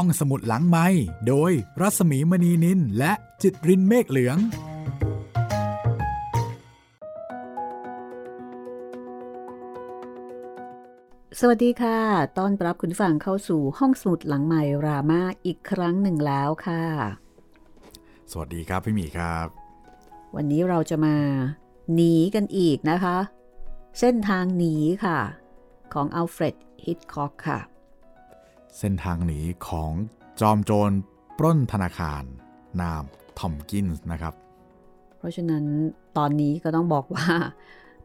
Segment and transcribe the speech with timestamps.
[0.00, 0.86] ห้องสมุดหลังไม้
[1.28, 4.38] โดยรัสมีมณีนินและจิตรินเมฆเหลือง
[11.40, 11.98] สวัสดีค่ะ
[12.38, 16.82] ต้อนรับคุณฟังเข้าสู่ห้องสมุดหลังใหม่รามาอีกครั้งหนึ่งแล้วค่ะ
[18.30, 19.46] สวัสดีครับพี่หมีครับ
[20.36, 21.16] วันนี้เราจะมา
[21.94, 23.16] หนีกันอีกนะคะ
[23.98, 24.74] เส้นทางหนี
[25.04, 25.18] ค่ะ
[25.94, 27.60] ของอัลเฟรดฮิตคอกค่ะ
[28.78, 29.90] เส้นทางหนีของ
[30.40, 30.90] จอมโจร
[31.38, 32.22] ปล้นธนาคาร
[32.80, 33.02] นาม
[33.38, 34.34] ทอมกินส์นะครับ
[35.18, 35.64] เพราะฉะนั้น
[36.18, 37.26] ตอนนี้ก็ต้องบอกว่า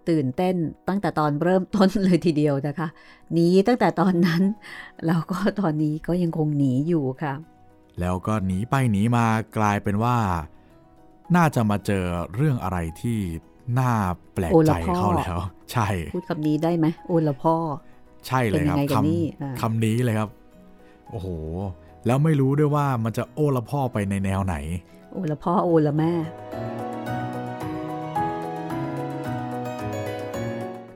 [0.10, 0.55] ตื่นเต้น
[0.88, 2.88] ตั้งแต่ตอนเริ่มต้นเลยทีเดียวนะคะ
[3.34, 4.44] หนีตั้งแต่ตอนนั้น
[5.05, 7.34] แล้วก็ตอนนี้ก็ยังคงหนีอยู่ค่ะ
[7.99, 9.26] แล้วก็หนีไปหนีมา
[9.58, 10.18] กลายเป็นว่า
[11.35, 13.20] น่าจะมาเจอเรื่องอะไรที่
[13.80, 13.91] น่า
[14.34, 15.38] แปลกโอใจละพ่อเข้าแล้ว
[15.72, 17.55] ใช่ พูดคำนี้ได้ไหมโอละพ่อ
[18.27, 20.30] ใช่เลยครับเป็นยังไงกันคนี่อ่าำคำนี้เลยครับ
[21.12, 21.28] โอ้โห
[22.06, 24.55] แล้วไม่รู้ด้วยว่ามันจะโอละพ่อไปในแนวไหน
[25.13, 26.12] โอละพ่อโอละแม่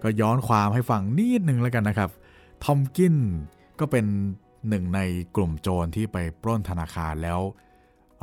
[0.04, 2.10] ก็ย้อนความให้ฟังนิดนึงแล้วกันนะครับ
[2.64, 3.16] ทอมกิน
[3.80, 4.06] ก็เป็น
[4.70, 5.00] หนึ่งใน
[5.36, 7.40] กลุ่มโจรที่ไปปล้นธนาคารแล้ว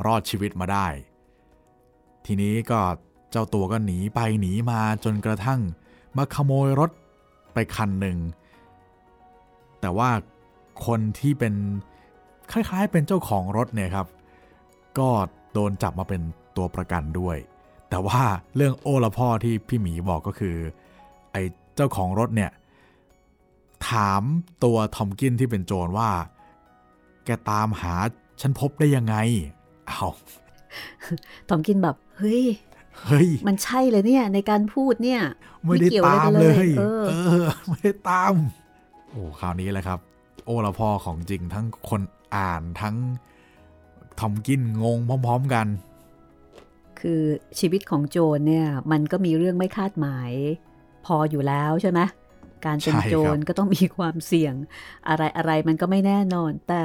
[0.05, 0.87] รอดชีวิตมาได้
[2.25, 2.79] ทีนี้ก็
[3.31, 5.61] เจ้าตัวก็หนีไปหนีมาจนกระทั่ง
[6.17, 6.91] มาขโมยรถ
[7.53, 8.17] ไปคันหนึ่ง
[9.81, 10.09] แต่ว่า
[10.85, 11.53] คนที่เป็น
[12.51, 14.07] คล้ายๆ เป็นเจ้าของรถเนี่ยครับ
[14.99, 15.09] ก็
[15.53, 16.21] โดนจับมาเป็น
[16.57, 17.37] ตัวประกันด้วย
[17.89, 18.21] แต่ว่า
[18.55, 20.55] เรื่องโอละพ่อที่พี่หมีบอกก็คือ
[21.31, 21.41] ไอ้
[21.75, 22.51] เจ้าของรถเนี่ย
[23.89, 24.21] ถาม
[24.63, 26.09] ตัวทอมกินที่เป็นโจรว่า
[27.25, 27.95] แกตามหา
[28.41, 29.15] ฉันพบได้ยังไง
[29.87, 30.05] เอา
[31.49, 32.43] ทอมกินแบบ เฮ้ย
[33.05, 35.21] เฮ้ย มันใช่เลยเนี่ย ในการพูดเนี่ย
[35.63, 38.33] ไม่ได้เกี่ยวอะตารมกันเลยเออเออ ไม่ได้ตาม
[39.09, 39.99] โอ้คราวนี้แหละครับ
[40.45, 42.01] โอละพ่อของจริงทั้งคน
[42.35, 42.95] อ่านทั้ง
[44.19, 45.67] ทอมกินงงพร้อม ๆกัน
[46.99, 47.23] คือ
[47.59, 50.31] ชีวิตของโจรเนี่ยมันก็มีเรื่องไม่คาดหมาย
[51.05, 51.99] พออยู่แล้วใช่ไหม
[52.65, 54.55] การเป็นใช่ครับโจรก็ต้องมีความเสี่ยง
[55.07, 56.83] อะไรอะไรมันก็ไม่แน่นอน แต่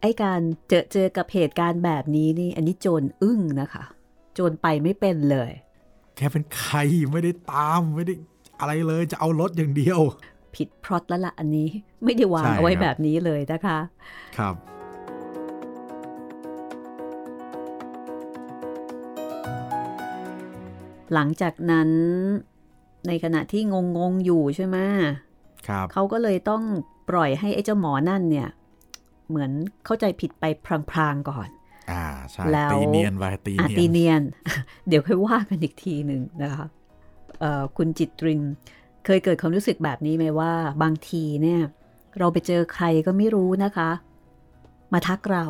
[0.00, 3.84] ไอการเจอเจอกับเหตุการณ์แบบนี้นี่ อันนี้โจรอึ้งนะคะ
[4.34, 5.50] โจรไปไม่เป็นเลย
[6.16, 6.76] แกเป็นใคร
[7.12, 8.14] ไม่ได้ตามไม่ได้
[8.60, 10.00] อะไรเลยจะเอารถอย่างเดียว
[10.56, 11.68] ผิดพล็อตแล้วละอันนี้
[12.04, 13.78] ไม่ได้วางใช่เอาไว้ครับแบบนี้เลยนะคะ
[14.38, 14.54] ครับ
[21.14, 21.90] หลังจากนั้น
[23.06, 24.76] ในขณะที่งงงๆอยู่ใช่ไหม
[25.68, 26.62] ครับเขาก็เลยต้อง
[27.08, 28.48] ปล่อยให้ไอ้เจ้าหมอนั่นเนี่ย
[29.28, 29.50] เหมือน
[29.84, 30.44] เข้าใจผิดไป
[30.90, 31.48] พลางๆก่อน
[31.90, 34.22] อ่าใช่แล้วตีเนียนไปตีอะเนียตีนเนียน
[34.88, 36.66] เดี๋ยวค่อยว่ากันอีกทีหนึ่งนะคะ
[37.40, 38.40] เอ่อคุณจิตริน
[39.04, 41.60] เคยเกิดความรู้สึกแบบนี้ไหมว่า บางทีเนี่ย
[42.18, 43.90] เราไปเจอใครก็ไม่รู้นะคะ
[44.92, 45.46] มาทักเรา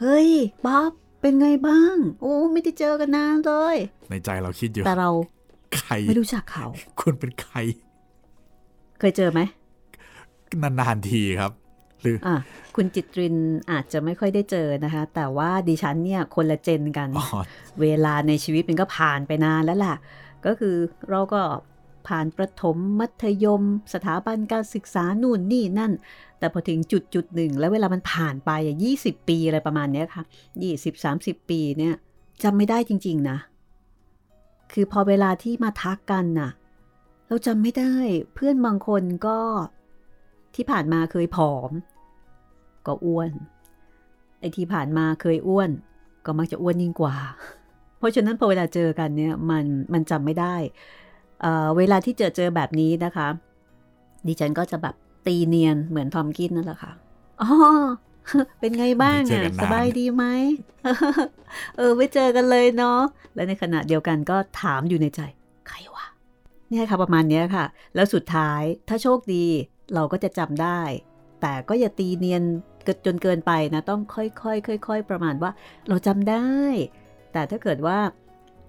[0.00, 0.30] เฮ้ย
[0.66, 3.76] บ๊อบเป็นไงบ้าง โอ้ไม่ได้เจอกันนานเลย
[4.10, 5.10] ในใจเราคิดอยู่แต่เรา
[5.76, 6.66] ใครไม่รู้จักเขา
[7.00, 7.56] คุณเป็นใคร
[8.98, 9.40] เคยเจอไหม
[10.62, 11.52] นานๆทีครับ
[12.00, 12.36] หรืออะ
[12.76, 13.36] คุณจิตริน
[13.70, 17.26] อาจจะไม่ค่อยได้เจอนะคะ แต่ว่าดิฉันเนี่ยคนละเจนกันอ๋อ
[17.80, 19.94] เวลาในชีวิตมันก็ผ่านไปนานแล้วล่ะ
[20.46, 20.76] ก็คือ
[21.10, 21.42] เราก็
[22.08, 23.62] ผ่านประถมมัธยม
[23.94, 25.92] สถาบันการศึกษานู่นนี่นั่น
[26.38, 30.24] แต่พอถึงจุดจุดหนึ่งแล้วเวลามันผ่านไปอะยี่สิบปีอะไรประมาณเนี้ยค่ะ
[30.62, 31.94] ยี่สิบสามสิบปีเนี่ย
[32.42, 33.38] จำไม่ได้จริง ๆ นะ
[34.72, 36.50] คือพอเวลาที่มาทักกันน่ะ
[37.26, 37.94] เราจำไม่ได้
[38.34, 39.38] เพื่อนบางคนก็
[40.54, 41.70] ที่ผ่านมาเคยผอม
[42.86, 43.30] ก็อ้วน
[44.40, 45.70] ไอ้ที่ผ่านมาเคยอ้วน
[46.24, 47.16] ก็มักจะอ้วนยิ่งกว่า
[47.98, 50.56] เพราะฉะนั้นพอเวลาเจอกันเนี่ยมันมันจำไม่ได้
[51.40, 53.28] เอ่อเวลาที่เจอเจอแบบนี้นะคะ
[54.26, 54.94] ดิฉันก็จะแบบ
[55.26, 56.92] ตีเนียนเหมือนทอมกินนั่นแหละค่ะ
[57.42, 57.48] อ๋อ
[58.60, 60.24] เป็นไงบ้างไม่เจออะกันนานสบายดีไหม
[61.76, 63.00] เออไม่เจอกันเลยเนาะ
[63.34, 65.20] และในขณะเดียวกันก็ถามอยู่ในใจ
[65.68, 66.06] ใครวะ
[66.70, 67.64] เนี่ยค่ะประมาณเนี้ยค่ะ
[67.94, 69.46] แล้วสุดท้ายถ้าโชคดี
[69.94, 70.80] เราก็จะจำได้
[71.40, 72.42] แต่ก็อย่าตีเนียน
[72.84, 75.50] เกินจนเกินไปนะ ต้องค่อยๆค่อย ๆ ประมาณว่า
[75.88, 76.46] เราจำได้
[77.32, 77.98] แต่ถ้าเกิดว่า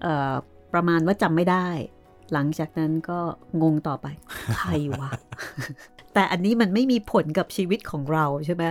[0.02, 0.32] เอ่อ
[0.74, 1.68] ประมาณว่าจำไม่ได้
[2.32, 3.18] หลังจากนั้นก็
[3.62, 4.06] งงต่อไป
[4.56, 4.70] ใคร
[5.00, 5.10] วะ
[6.14, 8.64] แต่อันนี้มันไม่มีผลกับชีวิตของเราใช่ไหม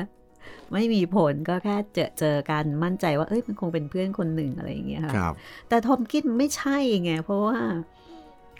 [0.73, 5.33] ไม่มีผลก็แค่เจอเจอกันมั่นใจว่าเอ้ยมันคงเป็นเพื่อนคนหนึ่งอะไรอย่างเงี้ยค่ะครับ
[5.69, 7.57] แต่ทอมกินไม่ใช่ไงเพราะว่า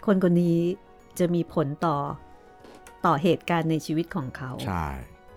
[0.06, 0.58] คนคนนี้
[1.18, 1.96] จะมีผลต่อ
[3.06, 4.86] ต่อเหตุการณ์ในชีวิตของเขาใช่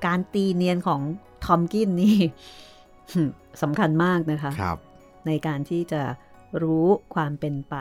[0.06, 1.02] การตีเนียนของ
[1.46, 2.18] ทอมกินนี่
[3.62, 4.78] สำคัญมากนะคะครับ
[5.28, 6.02] ในการที่จะ
[6.62, 6.86] รู้
[7.16, 7.76] ความเป็นไป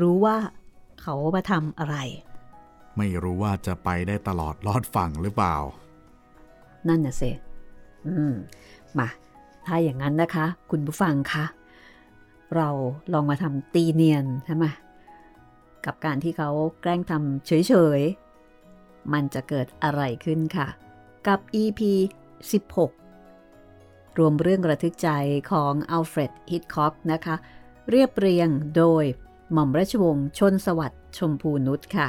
[0.00, 0.36] รู้ว่า
[1.02, 1.96] เขามาทำอะไร
[2.98, 5.56] ไม่รู้ว่าจะไปได้ตลอดรอดฝั่งหรือเปล่า
[6.88, 7.30] นั่นน่ะสิ
[8.06, 8.34] อืม
[8.98, 9.08] มา
[9.66, 11.44] ถ้าอย่างนั้นนะคะ คุณผู้ฟังคะ
[12.56, 12.68] เรา
[13.12, 14.66] ลองมาทำตีเนียนใช่ไหม
[15.84, 16.50] กับการที่เขา
[16.80, 20.68] แกล้งทำเฉยๆ มันจะเกิดอะไรขึ้นค่ะ
[21.26, 21.80] กับ EP
[23.00, 25.08] 16 รวมเรื่องระทึกใจ
[25.52, 27.36] ของอัลเฟรดฮิตคอกนะคะ
[27.90, 29.04] เรียบเรียงโดย
[29.52, 32.08] หม่อมราชวงศ์ชนสวัสดิ์ชมพูนุชค่ะ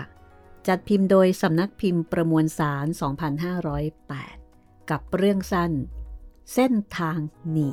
[0.68, 2.88] จัดพิมพ์โดยสำนักพิมพ์ประมวลสาร
[4.08, 5.72] 2508 กับเรื่องสั้น
[6.54, 7.20] เส้นทาง
[7.52, 7.72] หนี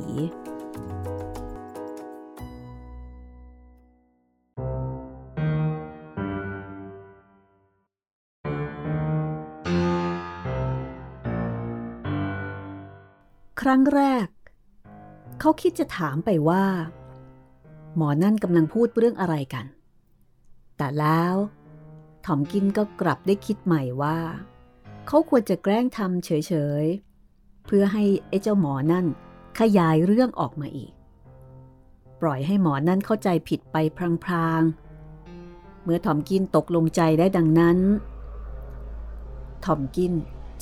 [13.60, 14.28] ครั้งแรก
[15.40, 16.64] เขาคิดจะถามไปว่า
[17.96, 19.66] หมอนั่นกำลังพูดเรื่องอะไรกัน
[20.76, 21.34] แต่แล้ว
[22.24, 24.18] ถอมกินก็กลับได้คิดใหม่ว่า
[25.06, 26.30] เขาควรจะแกล้งทำเฉ
[26.82, 29.06] ยๆ เพื่อให้ไอ้เจ้าหมอนั่น
[29.60, 30.92] ขยายเรื่องออกมาอีก
[32.20, 33.76] ปล่อยให้หมอนั่นเข้าใจผิดไป
[34.24, 37.78] พลางๆ เมื่อถอมกินตกลงใจได้ดังนั้น
[39.64, 40.12] ถอมกิน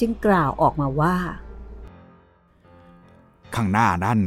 [0.01, 1.17] จึงกล่าวออกมาว่า
[3.55, 4.21] ข้างหน้านั่น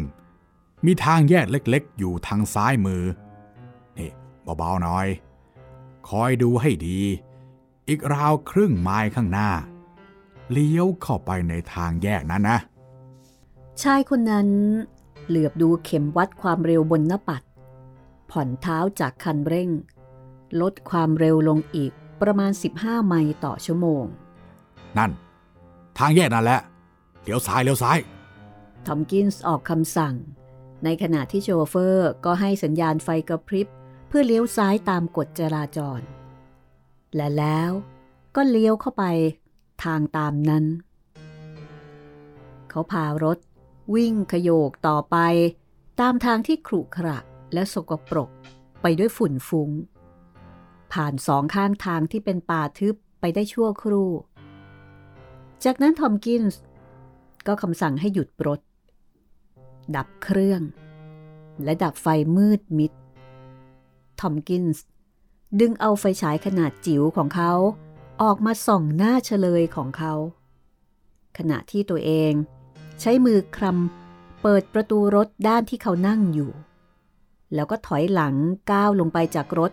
[0.86, 3.04] มีทางแยกเล็กๆ อยู่ทางซ้ายมือ
[3.98, 4.10] นี่
[4.58, 5.08] เบาๆหน่อย
[6.10, 7.00] คอยดูให้ดี
[7.88, 9.50] อีกราวครึ่งไมล์ข้างหน้า
[10.52, 12.60] เลี้ยวเข้าไปในทางแยกนั้นนะ
[13.82, 14.48] ชายคนนั้น
[15.28, 17.44] เหลือบดูเข็มวัดความเร็วบนหน้าปัด
[18.32, 19.70] ผ่อนเท้าจากคันเร่ง
[20.62, 21.92] ลดความเร็วลงอีก
[22.22, 24.04] ประมาณ 15 ไมล์ต่อชั่วโมง
[24.98, 25.12] นั่น
[25.98, 26.60] ทางแยกนั่นแหละ
[27.24, 27.98] เลี้ยวซ้ายเลี้ยวซ้าย
[28.86, 30.14] ทอมกินส์ออกคำสั่ง
[30.84, 33.68] ในขณะที่โชเฟอร์ก็ให้สัญญาณไฟกระพริบ
[34.08, 36.00] เพื่อเลี้ยวซ้ายตามกฎจราจร
[37.16, 37.72] และแล้ว
[38.36, 39.04] ก็เลี้ยวเข้าไป
[39.84, 40.66] ทางตามนั้น
[42.70, 43.38] เขาพารถ
[43.96, 45.18] วิ่งขยโยกต่อไป
[46.00, 47.20] ตามทางที่ขรุขระ
[47.54, 48.30] และสกปรก
[48.82, 49.70] ไปด้วยฝุ่นฟุง้ง
[50.94, 54.10] ผ่านสองข้างทางที่เป็นป่าทึบไปได้ชั่วครู่
[55.64, 56.62] จากนั้นทอมกินส์
[57.48, 58.60] ก็คำสั่งให้หยุดรถ
[59.96, 60.62] ดับเครื่อง
[61.64, 62.08] และดับไฟ
[62.38, 62.92] มืดมิด
[64.20, 64.86] ทอมกินส์
[65.60, 67.52] ดึงเอาไฟฉายขนาดจิ๋วของเขา
[68.22, 70.14] ออกมาส่องหน้าเฉลยของเขา
[71.38, 72.34] ขณะที่ตัวเอง
[73.00, 76.52] ใช้มือคลำเปิดประตูรถด้านที่เขานั่งอยู่
[77.54, 78.36] แล้วก็ถอยหลัง
[78.72, 79.72] ก้าวลงไปจากรถ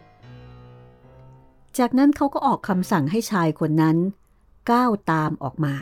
[1.79, 3.97] จากนั้นเขาก็ออกคำสั่งให้ชายคนนั้น
[4.71, 5.75] ก้าวตามออกมา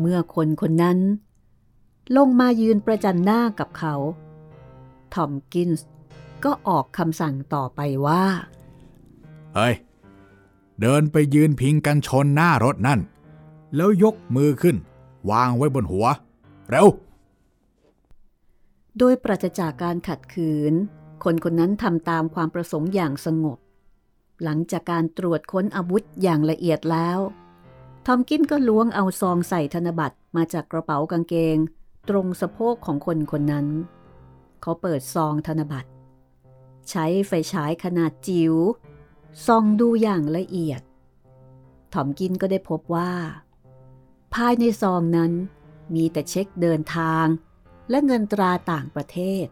[0.00, 0.98] เมื่อคนคนนั้น
[2.16, 3.94] ลงมายืนประจันหน้ากับเขา
[5.14, 5.86] ทอมกินส์
[6.44, 8.24] ก็ออกคำสั่งต่อไปว่า
[9.54, 9.74] เฮ้ย
[10.80, 13.00] เดินไปยืนพิงกันชนหน้ารถนั่น
[13.76, 14.76] แล้วยกมือขึ้น
[15.30, 16.06] วางไว้บนหัว
[16.70, 16.88] เร็ว
[18.98, 20.74] โดยปราศจากการขัดขืน
[21.24, 23.58] คนคนนั้นทำตามความประสงค์อย่างสงบ
[24.42, 27.18] หลังจากการตรวจค้นอาวุธอย่างละเอียดแล้ว
[28.06, 31.56] ทอมกินก็ล้วงเอาซองใส่ธนบัตรมาจากกระเป๋ากางเกง
[32.08, 33.66] ตรงสะโพกของคนคนนั้น
[34.60, 35.90] เขาเปิดซองธนบัตร
[36.90, 38.54] ใช้ไฟฉายขนาดจิว๋ว
[39.46, 40.82] ส่องดูอย่างละเอียด
[41.92, 43.12] ทอมกินก็ได้พบว่า
[44.34, 45.32] ภายในซองนั้น
[45.94, 47.26] มีแต่เช็คเดินทาง
[47.90, 49.46] และเงินตราต่างประเทศ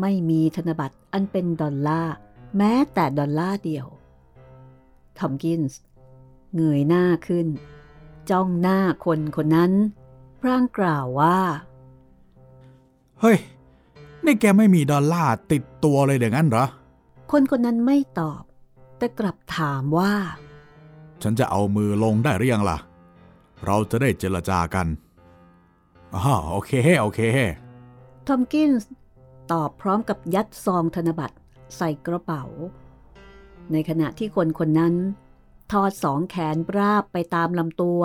[0.00, 2.14] ไม่มีธนบัตรอันเป็นดอลลาร์
[2.56, 3.86] แม้แต่ดอลลาร์เดียว
[5.18, 5.80] ทอมกินส์
[6.54, 7.46] เงยหน้าขึ้น
[8.30, 9.72] จ้องหน้าคนคนนั้น
[10.40, 11.38] พร่างกล่าวว่า
[13.20, 13.38] เฮ้ย
[14.24, 16.66] นี่แกไม่มีดอลลาร์ติดตัวเลยเดี๋ยวงั้นเหรอ
[17.32, 18.42] คนคนนั้นไม่ตอบ
[18.98, 20.12] แต่กลับถามว่า
[21.22, 22.78] ฉันจะเอามือลงได้หรือยังล่ะ
[23.64, 24.86] เราจะได้เจรจากัน
[26.14, 27.20] อ๋อโอเค โอเค
[28.26, 28.90] ทอมกินส์
[29.52, 31.36] ตอบพร้อมกับยัดซองธนบัตร
[31.76, 32.44] ใส่กระเป๋า
[33.72, 34.94] ในขณะที่คนคนนั้น
[35.72, 38.02] ทอดสองแขนราบไปตามลำตัว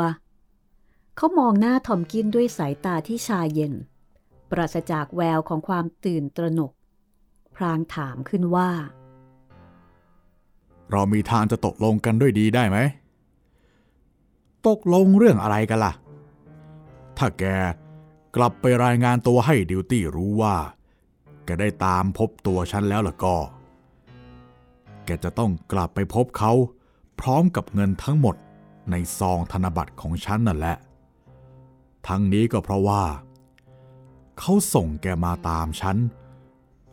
[1.15, 3.74] เขามองหน้าทอมกินด้วยสายตาที่ชาเย็น
[4.51, 6.72] ปราศจากแววของความตื่นตระหนก
[7.56, 8.70] พรางถามขึ้นว่า
[10.91, 12.77] เรามีทางจะตกลงกันด้วยดีได้ไหม
[14.68, 15.94] ตกลงเรื่องอะไรกันล่ะ
[17.18, 17.44] ถ้าแก
[18.36, 20.56] กลับไปรายงานตัวให้ดิวตี้รู้ว่า
[21.46, 23.36] แกได้ตามพบตัวฉันแล้วล่ะก็
[25.06, 26.53] แกจะต้องกลับไปพบเขา
[27.22, 28.36] พร้อมกับเงินทั้งหมด
[28.92, 30.78] ในซองธนบัตรของฉันนั่นแหละ
[32.08, 33.04] ทั้งนี้ก็เพราะว่า
[34.40, 35.98] เขาส่งแกมาตามฉัน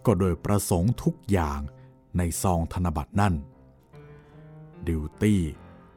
[0.07, 1.61] ก็โดยประสงค์ทุกอย่าง
[2.19, 3.35] ในซองธนบัตรนั่น
[4.87, 5.43] ดิวตี้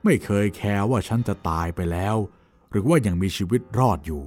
[0.04, 2.16] ไม่เคยแคร์ว่าฉันจะตายไปแล้ว
[2.70, 4.24] หรือว่ายังมีชีวิตรอดอยู่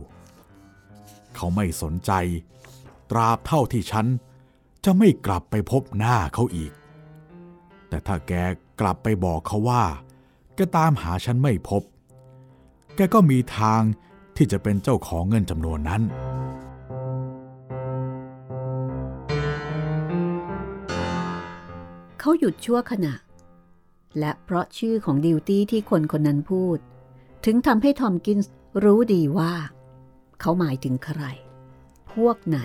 [1.35, 2.13] เขาไม่สนใจ
[3.11, 4.07] ตราบเท่าที่ฉัน
[4.85, 6.73] จะไม่กลับไปพบหน้าเขาอีก
[7.89, 8.33] แต่ถ้าแก
[8.81, 9.85] กลับไปบอกเขาว่า
[10.55, 11.83] แกตามหาฉันไม่พบ
[12.97, 13.81] แกก็มีทาง
[14.37, 16.03] ที่จะเป็นเจ้าของเงินจำนวนนั้น
[22.21, 23.15] เขาหยุดชั่วขณะ
[24.19, 26.79] และเพราะชื่อของดิวตี้ที่คนคนนั้นพูด
[27.45, 28.53] ถึงทำให้ทอมกินส์
[28.85, 29.53] รู้ดีว่า
[30.41, 31.23] เขาหมายถึงใคร
[32.13, 32.59] พวกไหน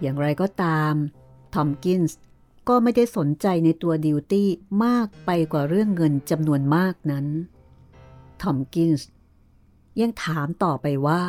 [0.00, 0.94] อย่างไรก็ตาม
[1.54, 2.18] ทอมกินส์
[2.68, 4.48] ก็ไม่ได้สนใจในตัวดิวตี้
[4.84, 7.26] มากไปกว่าเรื่องเงินจำนวนมากนั้น
[8.42, 9.08] ทอมกินส์
[10.00, 11.22] ยังถามต่อไปว่า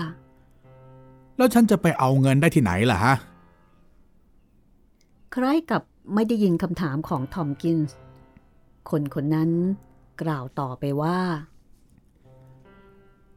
[1.38, 3.16] แล้วฉันจะไปเอาเงินได้ที่ไหนล่ะฮะ
[5.36, 5.82] คล้ายกับ
[6.14, 7.96] ไม่ได้ยินคำถามของทอมกินส์
[8.90, 9.52] คนคนนั้น
[10.22, 11.20] กล่าวต่อไปว่า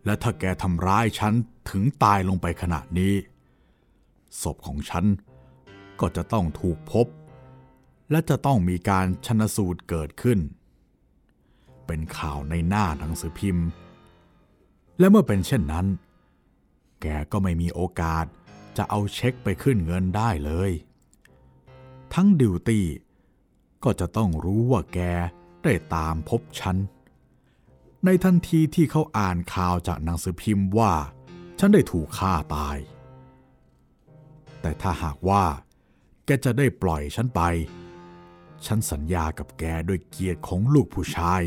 [0.05, 1.33] และถ้าแกทำร้ายฉัน
[1.71, 3.15] ถึงตายลงไปขณะนี้
[4.43, 5.05] ศพของฉัน
[6.01, 7.07] ก็จะต้องถูกพบ
[8.13, 10.39] และจะต้องมีการชนสูตรเกิดขึ้น
[11.87, 13.67] เป็นข่าวในหน้าหนังสือพิมพ์
[14.99, 15.87] และเมื่อเป็นเช่นนั้น
[17.03, 18.27] แกก็ไม่มีโอกาส
[18.77, 20.71] จะเอาเช็คไปขึ้นเงินได้เลย
[22.15, 22.87] ทั้งดิวตี้
[23.85, 24.99] ก็จะต้องรู้ว่าแก
[25.63, 26.77] ได้ตามพบฉัน
[28.05, 30.93] ในทันทีที่เขาอ่านข่าวจากหนังสือพิมพ์ว่า
[31.59, 32.77] ฉันได้ถูกฆ่าตาย
[34.61, 35.45] แต่ถ้าหากว่า
[36.27, 37.43] แกจะได้ปล่อยฉันไป
[38.67, 41.43] ฉันสัญญากับแกด้วยเกียรติของลูกผู้ชาย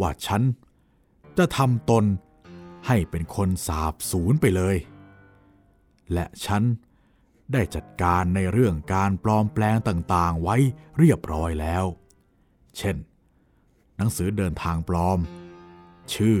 [0.00, 0.42] ว่าฉัน
[1.38, 2.04] จะทำตน
[2.86, 4.76] ให้เป็นคนสาบสูญไปเลย
[6.12, 6.62] และฉัน
[7.52, 10.56] ได้จัดการในเรื่องการปลอมแปลงต่างๆไว้
[10.98, 11.84] เรียบร้อยแล้ว
[12.78, 12.96] เช่น
[13.96, 15.18] หนังสือเดินทางปลอม
[16.14, 16.38] ชื่อ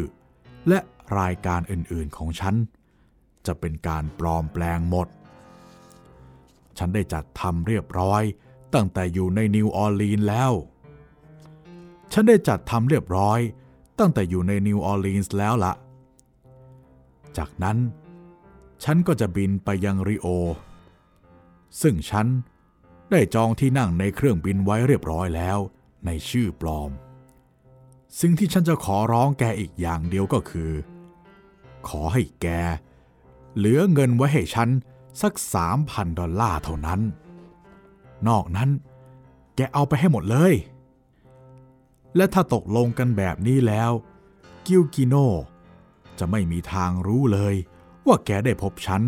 [0.68, 0.78] และ
[1.18, 2.54] รายการอื่นๆของฉัน
[3.46, 5.08] จะเป็นการปลอมแปลงหมด
[6.78, 8.22] ฉันได้จัดทำเรียบร้อย
[8.74, 10.52] ตั้งแต่อยู่ในนิวออร์ลีนแล้ว
[12.12, 13.40] ฉันได้จัดทำเรียบร้อย
[13.98, 15.74] ตั้งแต่อยู่ในนิวออร์ลีนส์แล้วละ
[17.36, 17.78] จากนั้น
[18.84, 20.26] ฉันก็จะบินไปยังริโอ
[21.82, 22.26] ซึ่งฉัน
[23.10, 25.58] ได้จองที่นั่งในเครื่องบินไว้เรียบร้อยแล้ว
[26.06, 26.90] ในชื่อปลอม
[28.20, 30.72] สิ่งที่ฉันจะขอร้องแกอีกอย่างเดียวก็คือ
[31.88, 32.46] ขอให้แก
[33.56, 34.68] เหลือเงินไว้ให้ฉัน
[35.22, 37.00] สักสามพันดอลลาร์เท่านั้น
[38.28, 38.70] นอกนั้น
[39.56, 40.54] แกเอาไปให้หมดเลย
[42.16, 43.90] และถ้าตกลงกันแบบนี้แล้ว
[44.66, 45.14] กิวกิโน
[46.18, 47.54] จะไม่มีทางรู้เลย
[48.06, 49.02] ว่าแกได้พบฉัน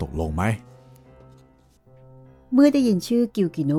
[0.00, 0.42] ตกลงไหม
[2.52, 3.72] เมื่อได้ยินชื่อกิลกิโน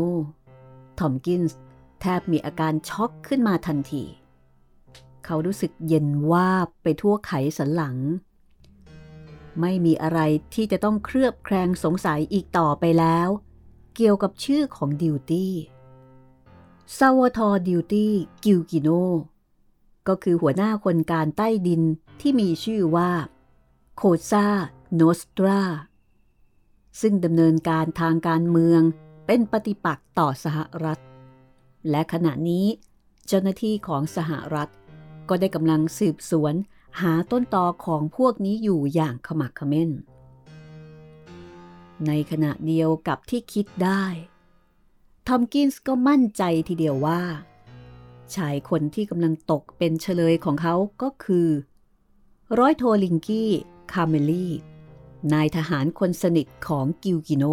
[1.00, 1.58] ทอมกินส์
[2.02, 4.04] แทบมีอาการช็อกขึ้นมาทันที
[5.26, 7.98] เขารู้สึกเย็นวาบไปทั่วไขสันหลัง
[9.62, 10.20] ไม่มีอะไร
[10.54, 13.30] ที่จะต้องเคลือบแคลงสงสัยอีกต่อไปแล้ว
[14.00, 15.54] เกี่ยวกับชื่อของดิวตี้
[16.98, 18.14] ซาวทอดิวตี้
[18.44, 18.90] กิลกิโน
[20.08, 21.82] ก็คือหัวหน้าคนการใต้ดิน
[22.22, 23.12] ที่มีชื่อว่า
[23.96, 24.02] โค
[24.32, 24.48] ซา
[24.96, 25.62] โนสตรา
[27.02, 28.82] ซึ่งดำเนินการทางการเมือง
[29.26, 31.00] เป็นปฏิปักษ์ต่อสหรัฐ
[31.90, 32.66] และขณะนี้
[33.28, 34.70] เจ้าหน้าที่ของสหรัฐ
[35.30, 36.54] ก็ได้กำลังสืบสวน
[37.02, 39.92] หาต้นตอของพวกนี้อยู่อย่างขมักขม้น
[42.08, 44.06] ในขณะเดียวกับที่คิดได้
[45.28, 47.22] ทอมกินส์ก็มั่นใจทีเดียวว่า
[48.36, 51.50] ชายคนที่กำลังตกเป็นเชลยของเขาก็คือ
[52.60, 53.52] ร้อยโทลิงกี้
[53.92, 54.54] คาเมลี่
[55.34, 57.46] นายทหารคนสนิทของกิวกิโน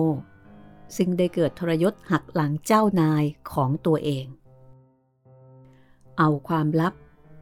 [0.96, 4.26] ซึ่งได้เกิดทรยศหักหลังเจ้านายของตัวเอง
[6.18, 6.94] เอาความลับ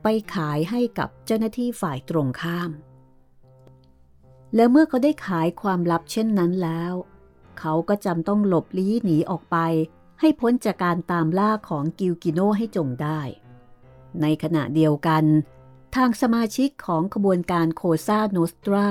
[0.03, 2.71] ไปขายให้กับเจ้าหน้าที่ฝ่ายตรงข้าม
[4.55, 6.93] และเมื่อเขาได้ขายความลับเช่นนั้นแล้ว
[7.59, 9.57] เขาก็จำต้องหลบลี้หนีออกไป
[10.21, 13.21] ให้พ้นจากการตามล่าของกิวกิโนให้จงได้
[14.21, 15.25] ในขณะเดียวกัน
[15.95, 18.89] ทางสมาชิกของขบวนการโคซาโนสตรา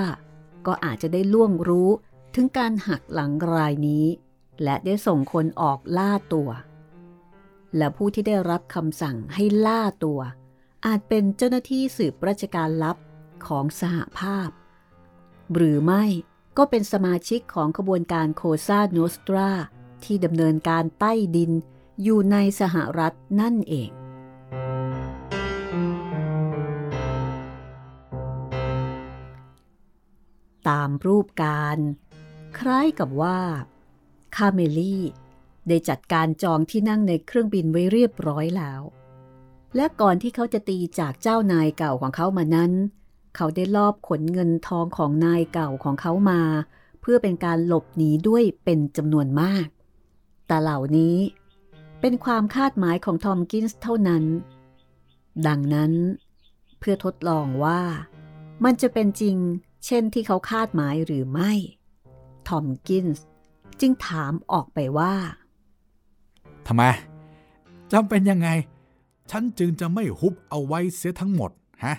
[0.67, 1.89] ก็อาจจะได้ล่วงรู้
[2.35, 4.05] ถึงการหักหลังรายนี้
[4.63, 6.49] และได้ส่งคนออกล่าตัว
[7.77, 10.19] และผู้ที่ได้รับคำสั่งให้ล่าตัว
[10.85, 12.97] อาจเป็นเจ้าหน้าที่สืบราชการลับ
[13.47, 14.49] ของสหภาพ
[15.55, 16.03] หรือไม่
[16.57, 19.49] ก็เป็นสมาชิกของขบวนการโคซาโนสตรา
[20.03, 21.51] ที่ดำเนินการใต้ดิน
[22.03, 23.91] อยู่ในสหรัฐนั่นเอง
[30.69, 31.77] ตามรูปการ
[32.57, 33.39] คล้ายกับว่า
[34.35, 35.03] คาเมลี่
[35.67, 38.81] ได้จัดการจองที่นั่งในเครื่องบินไว้เรียบร้อยแล้ว
[39.75, 46.41] และก่อนที่เขาจะตีจากเจ้านายเก่าของเขามานั้นเเขาได้ลอบขนเงินทองของนายเก่าของเขามา
[47.01, 49.67] เพื่อเป็นการหลบหนีด้วยเป็นจำนวนมาก
[50.47, 51.17] แต่เหล่านี้
[52.01, 54.23] เป็นความคาดหมายของทอมกินส์เท่านั้น
[55.47, 55.91] ดังนั้น
[56.79, 57.81] เพื่อทดลองว่า
[58.63, 59.35] มันจะเป็นจริง
[59.85, 61.51] เช่นที่เขาคาดหมายหรือไม่
[62.47, 63.25] ทอมกินส์
[63.79, 65.13] จึงถามออกไปว่า
[66.67, 66.83] ทำไม
[67.91, 68.49] จำเป็นยังไง
[69.31, 71.51] ฉันจึงจะไม่ฮุบเอาไว้เสียทั้งหมด
[71.85, 71.95] ฮะ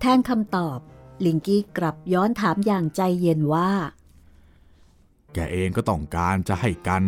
[0.00, 0.78] แทนคำตอบ
[1.24, 3.70] ลิงกี้กลับย้อนถามอย่างใจเย็นว่า
[5.32, 7.02] แกเองก็ต้องการจะให้กัน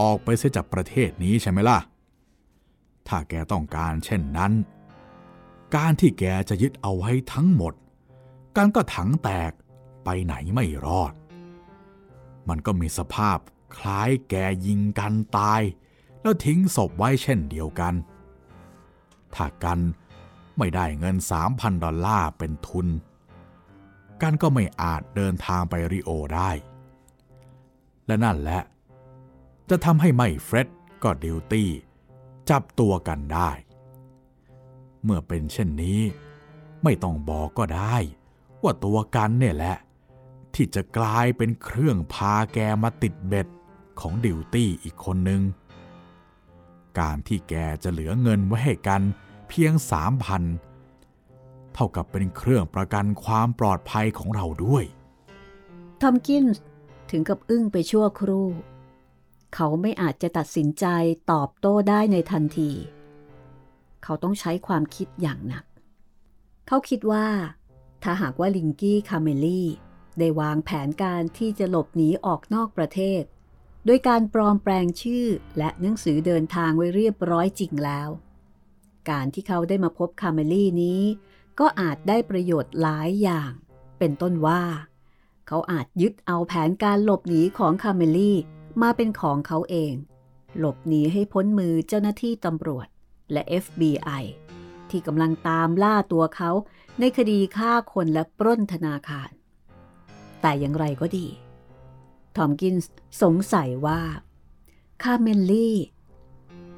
[0.00, 1.78] ออกไปเสียจากประเทศนี้ใช่ไหมล่ะ
[3.08, 4.52] ถ้าแกต้องการเช่นนั้น
[5.76, 7.74] การที่แกจะยึดเอาไว้ทั้งหมด
[8.56, 9.52] กันก็ถังแตก
[10.04, 11.12] ไปไหนไม่รอด
[12.48, 13.38] มันก็มีสภาพ
[13.76, 14.34] คล้ายแก
[14.66, 15.62] ยิงกันตาย
[16.20, 17.94] แล้วทิ้งศพไว้เช่นเดียวกัน
[19.34, 19.80] ถ้ากัน
[20.60, 21.16] ไม่ได้เงิน
[21.48, 22.86] 3,000 ดอลลาร์เป็นทุน
[24.22, 26.50] กันก็ไม่อาจเดินทางไปริโอได้
[28.06, 28.62] และนั่นแหละ
[29.70, 30.68] จะทำให้ไม่เฟร็ด
[31.02, 31.70] ก็ดิวตี้
[32.50, 33.50] จับตัวกันได้
[35.04, 36.00] เมื่อเป็นเช่นนี้
[36.82, 37.96] ไม่ต้องบอกก็ได้
[38.62, 39.76] ว่าตัวกันเนี่ยแหละ
[40.54, 43.48] ที่จะกลายเป็นเครื่องพาแกมาติดเบ็ด
[44.00, 45.42] ของดิวตี้อีกคนหนึ่ง
[46.98, 49.02] การที่แกจะเหลือเงินไว้ให้กัน
[49.50, 50.42] เพียงสามพัน
[51.74, 54.84] เท่ากับเป็นเครื่องประกันความปลอดภัยของเราด้วย
[56.00, 56.44] ทอมกิน
[57.10, 58.48] ถึงกับอึ้งไปชั่วครู่
[59.54, 60.86] เขาไม่อาจจะตัดสินใจ
[61.32, 62.70] ตอบโต้ได้ในทันที
[64.02, 65.64] เขาต้องใช้ความคิดอย่างหนัก
[66.66, 67.28] เขาคิดว่า
[68.02, 69.68] ถ้าหากว่าลิงกี้คาเมลี่
[70.18, 73.22] ได้วางแผนการที่จะหลบหนีออกนอกประเทศ
[73.86, 75.26] โดยการปลอมแปลงชื่อ
[75.58, 78.08] และหนังสือเดินทางไว้เรียบร้อยจริงแล้ว
[79.10, 81.02] การที่เขาได้มาพบคาเมลี่นี้
[81.60, 83.50] ก็อาจได้ประโยชน์หลายอย่าง
[83.98, 84.62] เป็นต้นว่า
[85.46, 88.36] เขาอาจยึดเอาแผนการหลบหนีของคาเมลี่
[88.82, 89.92] มาเป็นของเขาเอง
[90.58, 92.86] หลบหนีให้พ้นมือเจ้าหน้าที่ตำรวจ
[93.32, 94.22] และ FBI
[94.90, 96.50] ที่กำลังตามล่าตัวเขา
[97.00, 99.30] ในคดีฆ่าคนและปล้นธนาคาร
[100.40, 101.26] แต่อย่างไรก็ดี
[102.36, 104.00] ทอมกินส์สงสัยว่า
[105.02, 105.76] คาเมลลี่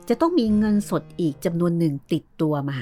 [0.09, 2.81] จะต้องมีเงินสดอีกจำนวนหนึ่งติดตัวมา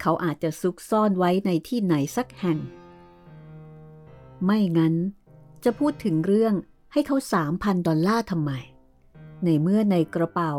[0.00, 2.58] เขาอาจจะซุกซ่อนไว้ในที่ไหนสักแห่ง
[4.44, 4.94] ไม่งั้น
[5.64, 6.54] จะพูดถึงเรื่อง
[6.92, 8.52] ให้เขาสามพันดอลลาร์ทำไม
[9.44, 10.52] ในเมื่อในกระเป๋า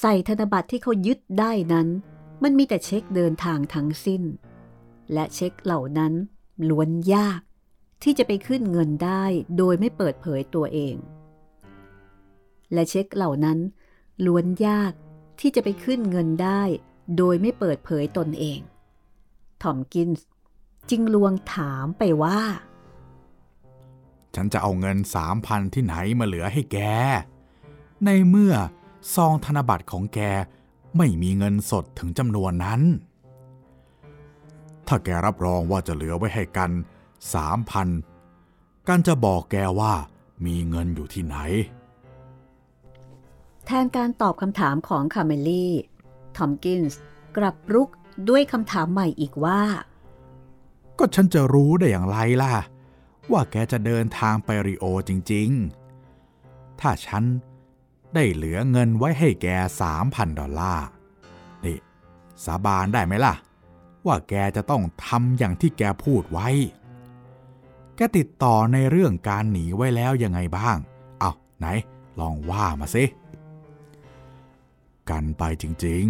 [0.00, 1.88] ใส่ธนบัตรที่เขายึดได้นั้น
[2.42, 4.22] มันมีแต่เช็คเดินทางทั้งสิ้น
[5.12, 6.12] และเช็คเหล่านั้น
[6.68, 7.40] ล้วนยาก
[8.02, 9.24] ที่จะไปขึ้นเงินได้
[9.56, 10.96] โดยไม่เปิดเผยตัวเอง
[12.72, 13.58] และเช็คเหล่านั้น
[14.26, 14.92] ล้วนยาก
[15.40, 16.62] ที่จะไปขึ้นเงินได้
[17.16, 18.60] โดยไม่เปิดเผยตนเอง
[19.62, 20.26] ทอมกินส์
[20.90, 22.40] จึงลวงถามไปว่า
[24.34, 26.78] ฉันจะเอาเงินสามพันที่ไหนมาเหลือให้แก
[28.04, 28.54] ในเมื่อ
[29.14, 30.20] ซองธนบัตรของแก
[30.96, 32.82] ไม่มีเงินสดถึงจำนวนนั้น
[34.86, 36.70] ถ้าแกรับรองว่าจะเหลือไว้ให้กัน
[37.34, 37.88] สามพัน
[38.88, 39.94] กันจะบอกแกว่า
[40.46, 41.36] มีเงินอยู่ที่ไหน
[43.66, 45.72] แทนการตอบคำถามของคาเมลี่
[46.36, 47.00] ทอมกินส์
[47.36, 47.90] กลับรุก
[48.28, 49.62] ด้วยคำถามใหม่อีกว่า
[50.98, 52.54] ก็ฉันจะรู้ได้อย่างไรล่ะ
[53.32, 55.48] ว่าแกจะเดินทางไปริโอจริง
[56.14, 57.24] ๆ ถ้าฉัน
[58.14, 59.46] ได้เหลือเงินไว้ให้แก
[59.80, 60.86] สามพันดอลลาร์
[61.64, 61.78] นี่
[62.44, 63.34] สาบานได้ไหมล่ะ
[64.06, 66.48] ว่าแกจะต้องทำอย่างที่แกพูดไว้
[67.96, 70.76] แกติดต่อในเรื่องการหนีไว้แล้วยังไงบ้าง
[71.20, 71.66] เอาไหน
[72.20, 73.04] ลองว่ามาสิ
[75.10, 76.04] กันไปจริง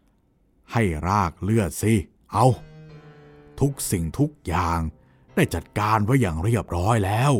[0.00, 1.94] ๆ ให้รากเลือดสิ
[2.32, 2.46] เอา
[3.60, 4.80] ทุกสิ่งทุกอย่าง
[5.34, 7.32] ได้จัดการไว้อย่างเรียบร้อยแล้ว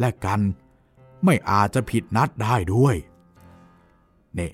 [0.00, 0.40] และกัน
[1.24, 2.96] ไม่อาจจะผิดนัดได้ด้วย
[4.34, 4.50] เนี่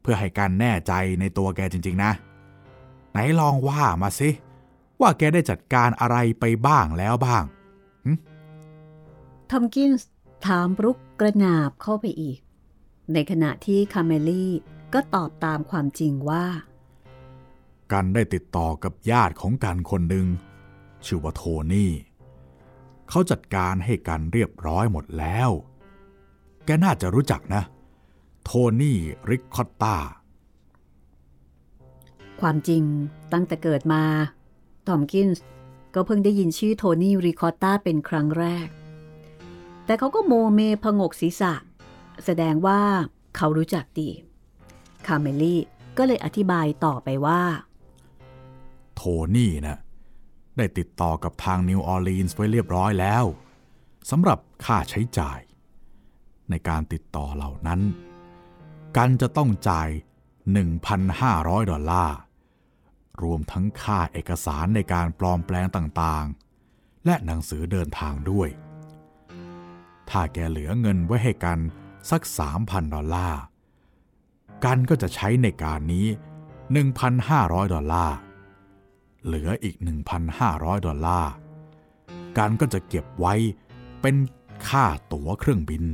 [0.00, 2.12] เพื่อให้กันแน่ใจในตัวแกจริงๆนะ
[3.10, 4.30] ไหนลองว่ามาสิ
[5.00, 7.44] ว่าแกได้จัดการอะไรไปบ้างแล้วบ้าง
[9.50, 10.08] ทอมกินส์
[10.46, 12.38] ถามรุกกระนาบเข้าไปอีก
[13.12, 14.52] ในขณะที่คาเมลี่
[14.94, 16.46] ก็ตอบตามความจริงว่า
[17.92, 20.26] กันได้ติดต่อกับญาติของกันคนหนึ่ง
[21.06, 21.42] ชื่อว่าโท
[21.72, 21.92] นี่
[23.08, 25.50] เขาจัดการให้กันเรียบร้อยหมดแล้ว
[26.64, 27.62] แกน่าจะรู้จักนะ
[28.44, 28.98] โทนี่
[29.30, 29.96] ริคคอตตา
[32.40, 32.82] ความจริง
[33.32, 34.02] ตั้งแต่เกิดมา
[34.86, 35.44] ทอมกินส์
[35.94, 38.68] ก็เพิ่งได้ยินชื่อโทนี่ ริคอตตาเป็นครั้งแรก
[39.84, 41.52] แต่เขาก็โมเมผงกศีรษะ
[42.24, 42.80] แสดงว่า
[43.36, 44.08] เขารู้จักดี
[45.06, 45.60] คาเมลี่
[45.98, 47.42] ก็เลยอธิบายต่อไปว่า
[48.94, 49.02] โท
[49.34, 49.78] นี่นะ
[50.56, 53.24] ได้ติดต่อกับทางนิวออร์ลีนส์ไว้เรียบร้อยแล้ว
[54.10, 55.38] สำหรับค่าใช้จ่าย
[56.50, 57.80] ในการติดต่อเหล่านั้น
[58.96, 59.88] กันจะต้องจ่าย
[60.60, 62.16] 1,500 ดอลลาร์
[63.22, 68.48] รวมทั้งค่าเอกสารในการปลอมแปลงต่างๆ และหนังสือเดินทางด้วย
[70.10, 71.58] ถ้าแกเหลือเงินไว้ให้กัน
[72.10, 72.22] สัก
[72.58, 73.40] 3,000 ดอลลาร์
[74.64, 76.06] กันก็จะใช้ในการนี้
[76.90, 78.16] 1,500 ดอลลาร์
[79.24, 79.76] เหลืออีก
[80.30, 81.32] 1,500 ดอลลาร์
[82.38, 83.34] กันก็จะเก็บไว้
[84.00, 84.16] เป็น
[84.68, 85.84] ค่าตั๋วเครื่องบิน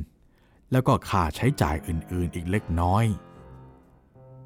[0.72, 3.04] แล้วก็ค่าใช้จ่ายอื่นๆอีกเล็กน้อย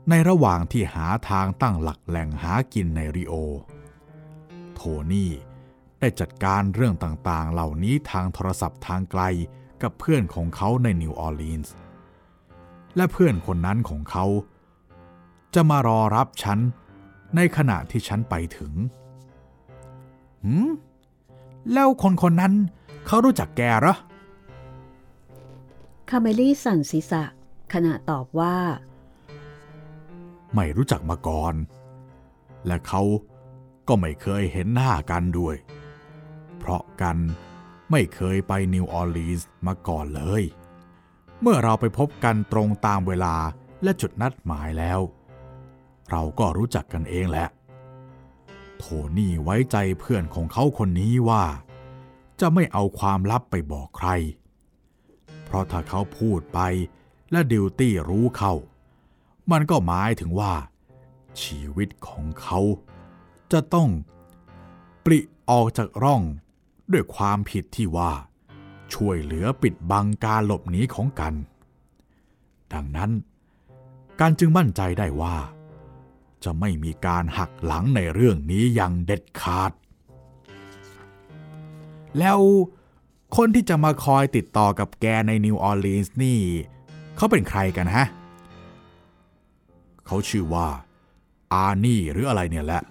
[0.09, 3.35] ในระหว่างที่หาทางตั้งหลักแหล่งหากินในริโอ
[4.75, 5.33] โทนี่
[6.01, 9.23] ได้จัดการเรื่องต่างๆ เหล่านี้ทางโทรศัพท์ทางไกล
[9.83, 11.75] กับเพื่อนของเขาในนิวออร์ลีนส์
[12.97, 14.25] และเพื่อนคนนั้นของเขา
[15.55, 16.59] จะมารอรับฉัน
[17.37, 18.73] ในขณะที่ฉันไปถึง
[20.45, 20.69] หืม
[21.73, 22.55] แล้วคนคนนั้น
[23.07, 23.97] เขารู้จักแกเหรอ
[26.09, 27.25] คาเมลี่สั่นศีรษะ
[27.73, 28.57] ขณะตอบว่า
[30.55, 31.55] ไม่รู้จักมาก่อน
[32.67, 33.03] และเขา
[33.89, 35.57] ก็ไม่เคยเห็นหน้ากันด้วย
[36.59, 37.17] เพราะกัน
[37.91, 40.43] ไม่เคยไปนิวออร์ลีนส์มาก่อนเลย
[41.41, 43.37] เมื่อเราไปพบกันตรงตามเวลา
[43.83, 45.01] และจุดนัดหมายแล้ว
[46.11, 47.49] เราก็รู้จักกันเองแหละ
[48.79, 48.85] โท
[49.17, 51.45] นี่ไว้ใจเพื่อนของเขาคนนี้ว่า
[52.41, 54.09] จะไม่เอาความลับไปบอกใคร
[55.45, 56.61] เพราะถ้าเขาพูดไป
[57.31, 58.55] และดิวตี้รู้เข้า
[59.51, 60.53] มันก็หมายถึงว่า
[61.43, 62.61] ชีวิตของเขา
[63.53, 63.89] จะต้อง
[65.05, 65.19] ปริ
[65.51, 66.23] ออกจากร่อง
[66.93, 68.13] ด้วยความผิดที่ว่า
[68.95, 71.35] ช่วยเหลือปิดบังการหลบหนีของกัน
[72.73, 73.11] ดังนั้น
[74.21, 75.37] การจึงมั่นใจได้ว่า
[76.45, 79.73] จะไม่มีการหักหลังในเรื่องนี้อย่างเด็ดขาด
[82.19, 82.39] แล้ว
[83.37, 86.41] คนที่จะมาคอยติดต่อกับแกในนิวออร์ลีนส์นี่
[87.17, 88.07] เขาเป็นใครกันฮะ
[90.07, 90.69] เขาชื่อว่า
[91.53, 92.83] อานี่หรืออะไรเนี่ยแหละ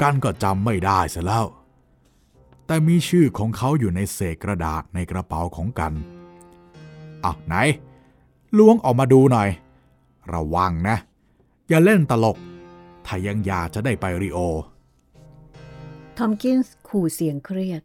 [0.00, 1.44] กันก็จำไม่ได้ซะแล้ว
[2.66, 5.92] แต่มีชื่อของเขาอยู่ในเศษกระดาษในกระเป๋าของกัน
[7.24, 7.54] อะไหน
[8.58, 9.48] ล้วงออกมาดูหน่อย
[10.32, 10.96] ระวังนะ
[11.68, 12.36] อย่าเล่นตลก
[13.06, 14.38] ถ้ายังอยากจะได้ไปริโอ
[16.16, 17.82] ทอมกินส์ขู่เสียงเครียด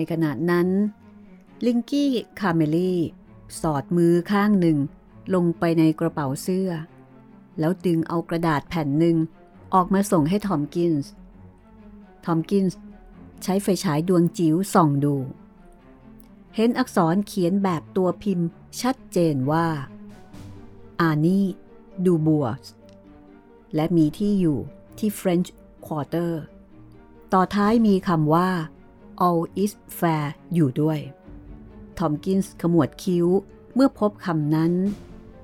[0.00, 0.68] ในขณะนั้น
[1.66, 2.98] ลิงกี้คาเมลี่
[3.60, 4.78] สอดมือข้างหนึ่ง
[5.34, 6.70] ลงไปในกระเป๋าเสื้อ
[7.58, 9.16] แล้วดึงเอากระดาษแผ่นหนึ่ง
[9.74, 11.10] ออกมาส่งให้ทอมกินส์
[12.24, 12.78] ทอมกินส์
[13.42, 15.16] ใช้ไฟฉายดวงจิ๋วส่องดู
[16.56, 18.48] เห็นอักษรเขียนแบบตัวพิมพ์
[18.80, 19.66] ชัดเจนว่า
[21.00, 21.46] อานี่
[22.04, 22.46] ดูบัว
[23.74, 24.58] และมีที่อยู่
[24.98, 25.48] ที่ French
[25.86, 26.32] Quarter
[27.32, 28.50] ต่อท้ายมีคำว่า
[29.26, 30.98] all is fair อยู่ด้วย
[31.98, 33.26] ทอมกินส์ขมวดคิ้ว
[33.74, 34.72] เมื่อพบคำนั้น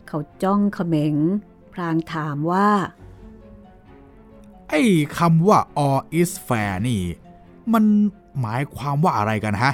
[0.08, 1.14] เขาจ้องเขม็ง
[1.72, 2.70] พลางถามว่า
[4.68, 4.82] ไอ้
[5.18, 7.02] คำว่า all is fair นี่
[7.72, 7.84] มัน
[8.40, 9.72] หมายความว่าอะไรกันฮะ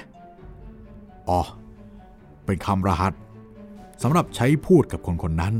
[1.29, 1.41] อ๋อ
[2.45, 3.13] เป็นคำรหัส
[4.03, 5.55] สำหรับใช้พูดกับคนคนนั้น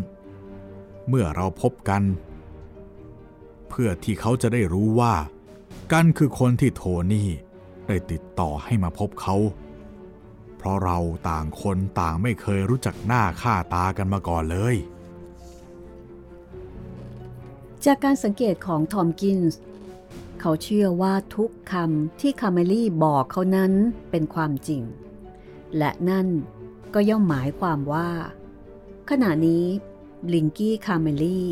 [1.09, 2.03] เมื่อเราพบกัน
[3.69, 5.15] เพื่อที่เขาจะได้รู้ว่า
[5.93, 7.29] กันคือคนที่โทนี่
[7.93, 9.37] ได้ติดต่อให้มาพบเขา
[10.57, 14.77] เพราะเราต่างคนต่างไม่เคยรู้จักหน้าค่าตากันมาก่อนเลย
[17.85, 19.59] จากการสังเกตของทอมกินส์
[20.41, 23.73] เขาเชื่อว่าทุกคำที่คาเมลี่บอกเขานั้น
[24.11, 24.83] เป็นความจริง
[25.77, 26.29] และนั่น
[26.95, 28.11] ก็ย่อมหมายความว่า
[29.11, 29.65] ขณะนี้
[30.33, 31.49] ลิงกี้คาเมลี่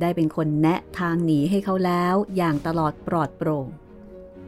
[0.00, 3.66] ได้เป็นคนแนะทางหนีให้เขาแล้วอย่างตลอดปลอดโปร่ง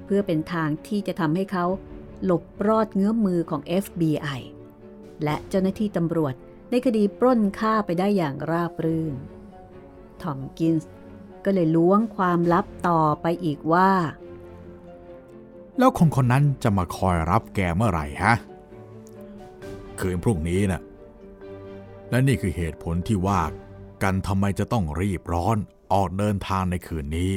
[0.09, 1.65] เพื่อเป็นทางที่จะทำให้เขา
[2.25, 4.41] หลบรอดเงื้อมมือของ FBI
[5.25, 6.35] และเจ้าหน้าที่ตำรวจ
[6.71, 9.15] ในคดีปล้นฆ่าไปได้อย่างราบรื่น
[10.23, 10.91] ทอมกินส์
[11.45, 13.91] ก็เลยล้วงความลับต่อไปอีกว่า
[15.79, 18.35] แล้วคนคนนั้นจะมาคอยรับแกเมื่อไหร่ฮะ
[20.01, 20.83] คืนพรุ่งนี้นะ่ะ
[22.11, 23.43] และนี่คือเหตุผลที่ว่า
[24.03, 25.57] กันทำไมจะต้องรีบร้อน
[25.93, 27.33] ออกเดินทางในคืนนี้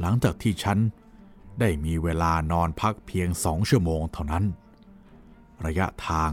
[0.00, 0.78] หลังจากที่ฉัน
[1.60, 4.44] ได้มีเวลานอนพักเพียงสองชั่วโมงเท่านั้น
[5.66, 6.30] ระยะทาง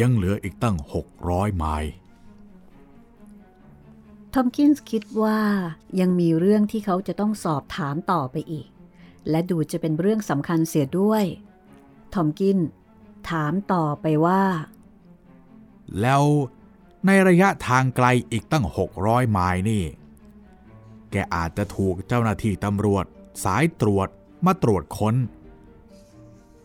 [0.00, 0.76] ยังเหลืออีกตั้ง
[1.16, 1.92] 600 ไมล์
[4.32, 5.40] ทอมกินส์คิดว่า
[6.00, 8.68] ยังมีเรื่องที่เขาจะต้องสอบถามต่อไปอีก
[9.30, 11.24] และดูจะเป็นเรื่องสำคัญเสียด้วย
[12.14, 12.58] ทอมกิน
[13.30, 14.42] ถามต่อไปว่า
[16.00, 16.22] แล้ว
[17.06, 18.64] ในระยะทางไกลอีกตั้ง
[18.98, 19.84] 600 ไมล์นี่
[21.10, 23.04] แกอาจจะถูกเจ้าหน้าที่ตำรวจ
[23.44, 24.08] สายตรวจ
[24.46, 25.14] มาตรวจค้น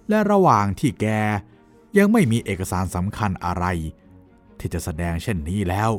[0.10, 1.06] และระหว่างที่แก
[1.98, 3.66] ยังไม่มีเอกสารสำคัญอะไร
[4.60, 5.92] ที่จะแสดงเช่นนี้แล้ว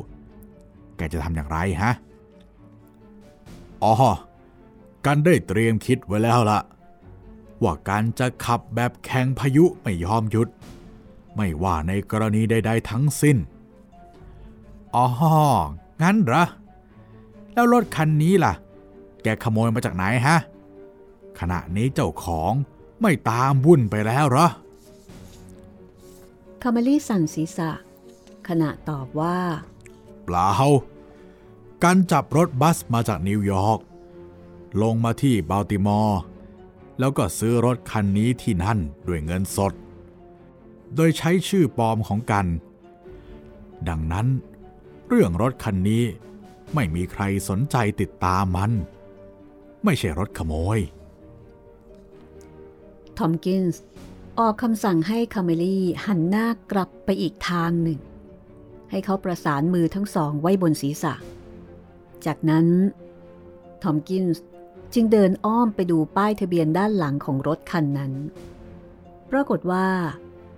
[0.97, 1.91] แกจะทำอย่างไรฮะ
[3.83, 3.93] อ๋อ
[5.05, 6.59] กันได้เตรียมคิดไว้แล้วละ
[7.63, 10.47] ว่าการจะขับแบบแข่งพายุไม่ยอมหยุด
[11.35, 13.37] ไม่ว่าในกรณีใดๆทั้งสิ้น
[14.95, 15.05] อ๋อ
[16.01, 16.45] งั้นเหรอ
[17.53, 18.53] แล้วรถคันนี้ล่ะ
[19.23, 20.37] แกขโมยมาจากไหนฮะ
[21.39, 22.53] ขณะนี้เจ้าของ
[23.01, 24.47] ไม่ตามวุ่นไปแล้วเหรอ
[26.61, 27.71] คาเมลี่สั่นศีรษะ
[28.47, 29.37] ขณะตอบว่า
[30.25, 30.49] เปล่า
[31.83, 33.79] กันจับรถบัสมาจากนิวยอร์ก
[34.81, 36.19] ลงมาที่บัลติมอร์
[36.99, 39.73] แล้วก็ซื้อรถคันนี้ที่นั่นด้วยเงินสด
[40.95, 42.45] โดยใช้ชื่อปลอมของกัน
[43.89, 44.27] ดังนั้น
[45.07, 46.03] เรื่องรถคันนี้
[46.73, 48.71] ไม่มีใครสนใจติดตามมัน
[49.83, 50.79] ไม่ใช่รถขโมย
[53.19, 53.81] ทอมกินส์
[54.39, 57.99] ออกคำสั่งให้คาเมลี่หันหน้ากลับไปอีกทางหนึ่ง
[58.89, 61.13] ให้เขาประสานมือทั้งสองไว้บนศีรษะ
[62.25, 62.67] จากนั้น
[63.83, 64.43] ทอมกินส์
[64.93, 68.13] จึงเดินอ้อมไปดูป้ายทะเบียนด้านหลังของรถคันนั้น
[69.31, 69.87] ปรากฏว่า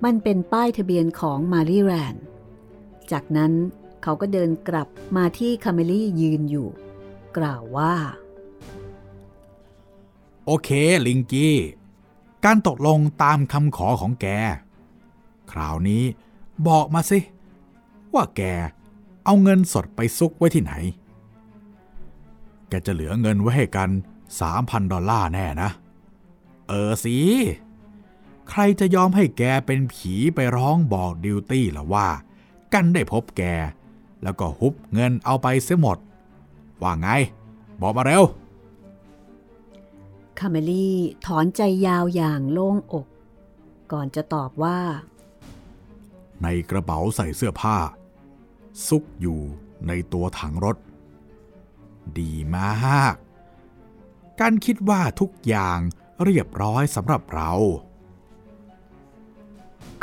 [0.06, 2.16] มันเป็นป้ายทะเบียนของแมริแลนด์
[3.12, 3.52] จากนั้น
[4.04, 6.68] เขาก็เดินกลับมาที่คาเมลี่ยืนอยู่
[7.38, 7.96] กล่าวว่า
[10.46, 10.70] โอเค
[11.08, 11.56] ลิงกี้
[12.46, 14.28] การตกลงตามคำขอของแก
[15.52, 16.04] คราวนี้
[16.68, 17.20] บอกมาสิ
[18.14, 18.42] ว่าแก
[19.26, 20.74] เอาเงินสดไปซุกไว้ที่ไหน
[22.70, 23.90] แกจะเหลือเงินไว้ให้กัน
[24.42, 25.70] 3,000ดอลลาร์แน่นะ
[26.68, 27.16] เออสิ
[28.50, 32.08] ใครจะยอมให้แกเป็นผีไปร้องบอกดิวตี้ล่ะว่า
[32.74, 33.44] กันได้พบแก
[34.24, 35.98] แล้วก็ฮุบเงินเอาไปเสียหมด
[36.82, 37.08] ว่าไง
[37.82, 38.24] บอกมาเร็ว
[40.40, 43.08] คาเมลี่ถอนใจยาวอย่างโล่งอก
[43.92, 44.80] ก่อนจะตอบว่า
[46.44, 47.78] ในกระเป๋าใส่เสื้อผ้า
[48.88, 49.40] ซุกอยู่
[49.88, 50.78] ในตัวถังรถ
[52.20, 53.16] ดีมาก
[54.40, 55.80] การคิดว่าทุกอย่าง
[56.24, 57.52] เรียบร้อยสำหรับเรา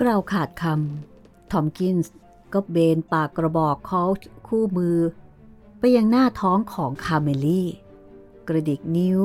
[0.01, 2.15] กล่าวขาดคำทอมกินส์
[2.53, 4.11] ก็เบนปากกระบอกโคลต์
[4.49, 4.99] คู่มือ
[5.79, 7.69] ไปยังหน้าท้องของคาเมลี่
[8.49, 9.21] กระดิกนิ้ว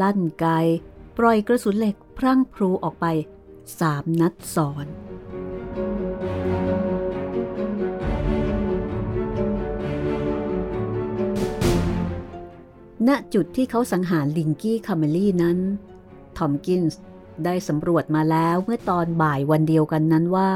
[0.00, 0.46] ลั่นไก
[1.18, 3.06] ปล่อยกระสุนเหล็กพรั่งพรูออกไป
[3.80, 4.86] สามนัดซ้อน
[13.08, 15.58] ณจุดที่เขาสังหารลิงกี้คาเมลี่นั้น
[16.36, 17.00] ทอมกินส์
[17.44, 20.52] ได้สำรวจมาแล้วเมื่อตอนบ่ายวันเดียวกันนั้นว่า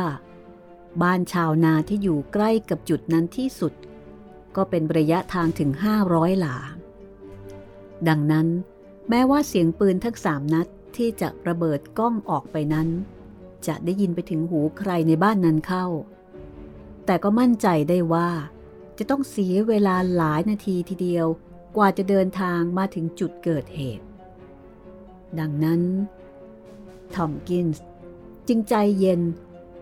[1.02, 3.72] บ้านชาวนาที่อยู่ใกล้กับจุดนั้นที่สุด
[4.56, 5.70] ก็เป็นระยะทางถึง
[6.06, 6.56] 500 หลา
[8.08, 8.46] ดังนั้น
[9.08, 12.88] แม้ว่าเสียงปืนทั้งสามนัดที่จะระเบิดก้องออกไปนั้น
[13.66, 15.86] จะได้ยินไปถึงหูใครในบ้านนั้นเข้า
[17.06, 18.30] แต่ก็มั่นใจได้ว่า
[18.98, 21.26] จะต้องเสียเวลาหลายนาทีทีเดียว
[21.76, 24.06] กว่าจะเดินทางมาถึงจุดเกิดเหตุ
[25.38, 25.82] ดังนั้น
[27.14, 27.84] ทอมกินส์
[28.48, 29.20] จึงใจเย็น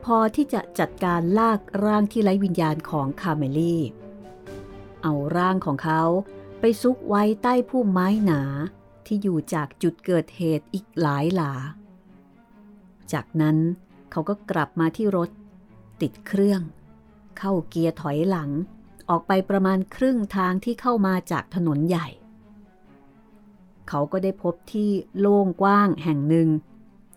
[0.05, 3.83] พอที่จะจัดการลากร่างที่ไร้วิญญาณของคาเมลี่
[5.03, 6.03] เอาร่างของเขา
[6.61, 8.43] ไปซุกไว้ใต้พุ่มไม้หนา
[9.13, 11.53] ที่อยู่จากจุดเกิดเหตุอีกหลายหลา
[13.13, 13.57] จากนั้น
[14.11, 15.31] เขาก็กลับมาที่รถ
[16.01, 16.61] ติดเครื่อง
[17.39, 18.51] เข้าเกียร์ถอยหลัง
[19.11, 22.09] ออกไปประมาณครึ่งทางที่เข้ามาจากถนนใหญ่
[23.89, 26.49] เขาก็ได้พบที่โล่งกว้างแห่งหนึ่ง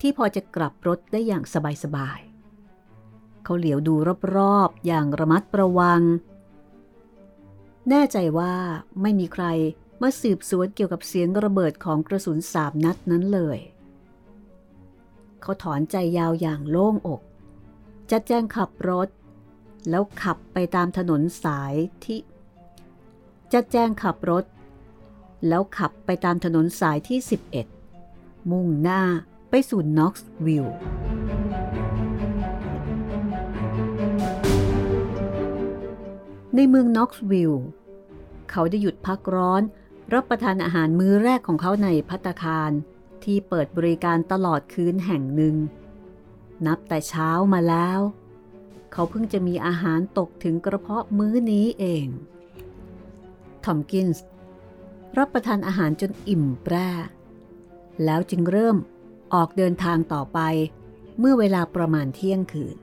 [0.01, 1.43] ที่พอจะกลับรถได้อย่าง
[1.83, 3.95] สบายๆ เขาเหลียวดู
[4.37, 6.01] รอบๆ อย่างระมัดระวัง
[7.89, 8.53] แน่ใจว่า
[9.01, 9.45] ไม่มีใคร
[10.03, 13.59] มาสืบสวนเกี่ยวกับเสียงระเบิดของกระสุนสามนัดนั้นเลย
[15.41, 17.21] เขาถอนใจยาวอย่างโล่งอก
[18.11, 19.07] จะแจ้งขับรถ
[19.89, 22.19] แล้วขับไปตามถนนสายที่
[23.53, 24.45] จะแจ้งขับรถ
[25.47, 27.19] แล้วขับไปตามถนนสายที่
[27.85, 29.01] 11 มุ่งหน้า
[29.49, 30.75] ไปสู่น็อกซ์วิลล์
[36.55, 37.65] ในเมืองน็อกซ์วิลล์
[38.51, 39.63] เขาได้หยุดพักผ่อน
[40.13, 42.71] รับประทานอาหารมื้อแรกของเขาในภัตตาคาร
[43.23, 45.55] ที่เปิดบริการตลอดคืนแห่งหนึ่ง
[46.65, 47.99] นับแต่เช้ามาแล้ว
[48.91, 52.07] เขาเพิ่งจะมีอาหารตกถึงกระเพาะมื้อนี้เอง
[53.63, 54.25] ทอมกินส์
[55.17, 56.89] รับประทานอาหารจนอิ่มแปร่
[58.05, 58.77] แล้วจึงเริ่ม
[59.33, 60.39] ออกเดินทางต่อไป
[61.19, 62.77] เมื่อเวลาประมาณเที่ยงคืน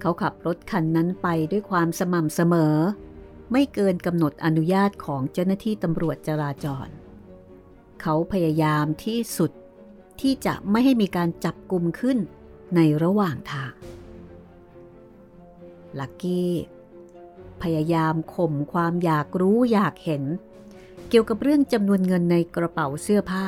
[0.00, 2.76] เขาขับรถคันนั้นไปด้วยความสม่ำเสมอ
[3.52, 6.88] ไม่เกินกำหนดอนุญาตของเจ้าหน้าที่ตำรวจจราจร
[8.00, 9.50] เขาพยายามที่สุด
[10.20, 12.18] ที่จะไม่ให้มีการจับกลุ่มขึ้น
[12.76, 13.72] ในระหว่างทาง
[15.98, 16.54] ลักกี้
[17.62, 20.22] พยายามข่มความอยากรู้อยากเห็น
[21.08, 23.46] เกี่ยวกับเรื่องจำนวนเงินในกระเป๋าเสื้อผ้า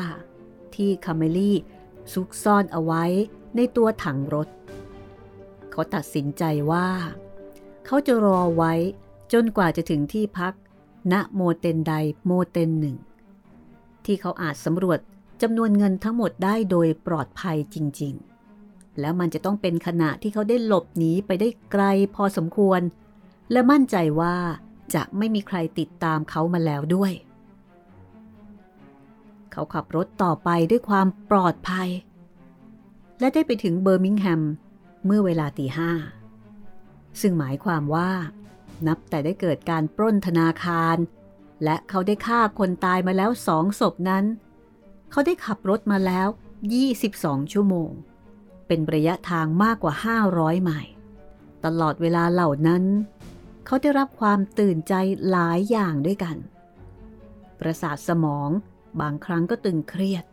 [0.74, 1.56] ที่คาเมลี่
[2.12, 3.04] ซุกซ่อนเอาไว้
[3.56, 4.48] ในตัวถังรถ
[5.70, 6.88] เขาตัดสินใจว่า
[7.86, 8.74] เขาจะรอไว้
[9.32, 10.54] จนกว่าจะถึงที่พัก
[11.12, 11.92] ณโมเตนใด
[12.26, 12.96] โมเตนหนึ่ง
[14.04, 14.98] ที่เขาอาจสำรวจ
[15.42, 18.14] จำนวนเงินทั้งหมดได้โดยปลอดภัยจริง
[18.56, 22.80] ๆ แล้วมันจะต้องเป็นขณะที่เขาได้หลบหนีไปได้ไกลพอสมควร
[23.52, 24.36] และมั่นใจว่า
[24.94, 27.12] จะไม่มีใครติดตามเขามาแล้วด้วย
[29.52, 31.88] เขาขับรถต่อไปด้วยความปลอดภัย
[33.20, 34.42] และได้ไปถึงเบอร์มิงแฮม
[35.06, 35.90] เมื่อเวลาตีห้า
[37.20, 38.10] ซึ่งหมายความว่า
[38.88, 40.96] นับแต่ได้เกิดการปล้นธนาคาร
[41.64, 44.24] และเขาได้ฆ่าคนตายมาแล้วสองศพนั้น
[45.10, 46.28] เขาได้ขับรถมาแล้ว
[46.90, 47.90] 22 ชั่วโมง
[48.66, 49.94] เป็นระยะทางมากกว่า
[50.28, 50.92] 500 ไมล์
[51.64, 52.84] ตลอดเวลาเหล่านั้น
[53.66, 54.94] เขาได้รับความตื่นใจ
[55.30, 56.36] หลายอย่างด้วยกัน
[57.60, 58.50] ประสาทสมอง
[59.00, 60.24] บางครั้งก็ตึงเครียด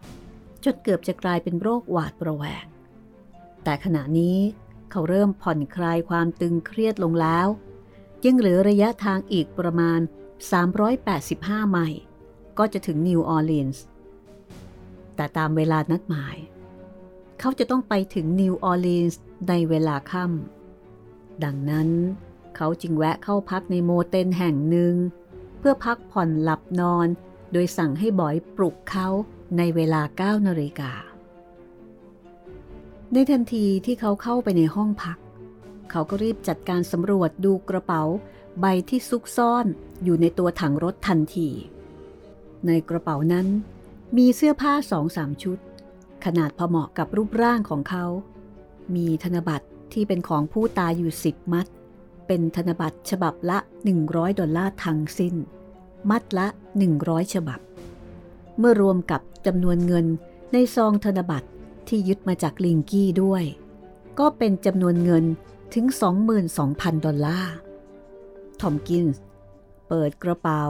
[0.63, 2.65] จนเกือบจะกลายเป็นโรคหวาดประแวง
[3.63, 4.37] แต่ขณะนี้
[4.91, 7.47] เขาเริ่มผ่อนคลายความตึงเครียดลงแล้ว
[8.25, 9.99] ยังเหลือระยะทางอีกประมาณ
[10.85, 12.01] 385 ไมล์
[12.57, 13.83] ก็จะถึงนิวออร์ลีนส์
[15.15, 16.37] แต่ตามเวลานัดหมาย
[17.39, 21.89] เขาจะต้องไปถึงนิวออร์ลีนส์ในเวลาค่ำ ดังนั้น
[22.55, 24.95] เขาจึงแวะเข้าพักในโมเต็ลแห่งหนึ่ง
[25.59, 27.07] เพื่อพักผ่อนหลับนอน
[27.51, 29.07] โดยสั่งให้บ๋อยปลุกเขา
[29.57, 30.91] ในเวลา9นาฬิกา
[33.13, 35.17] ในทันทีที่เขาเข้าไปในห้องพัก
[35.91, 38.03] เขาก็รีบจัดการสำรวจดูกระเป๋า
[38.59, 39.65] ใบที่ซุกซ่อน
[40.03, 41.49] อยู่ในตัวถังรถทันที
[42.67, 43.47] ในกระเป๋านั้น
[44.17, 45.57] มีเสื้อผ้าสองสามชุด
[46.25, 48.05] ขนาดพอเหมาะกับรูปร่างของเขา
[48.95, 51.67] มีธนบัตรที่เป็นของผู้ตายอยู่สิบมัด
[52.27, 53.57] เป็นธนบัตรฉบับละ
[53.99, 55.35] 100 ดอลลาร์ทั้งสิ้น
[56.09, 56.47] มัดละ
[56.89, 57.59] 100 ฉบับ
[58.57, 60.05] เมื่อรวมกับจำนวนเงิน
[60.51, 61.47] ในซองธนบัตร
[61.87, 63.43] ที่ยึดมาจากลิงกี้ด้วย
[64.19, 65.25] ก็เป็นจำนวนเงิน
[65.73, 65.85] ถึง
[66.45, 67.55] 22,000 ดอลลาร์
[68.61, 69.23] ทอมกินส์
[69.87, 70.65] เปิดกระเป๋า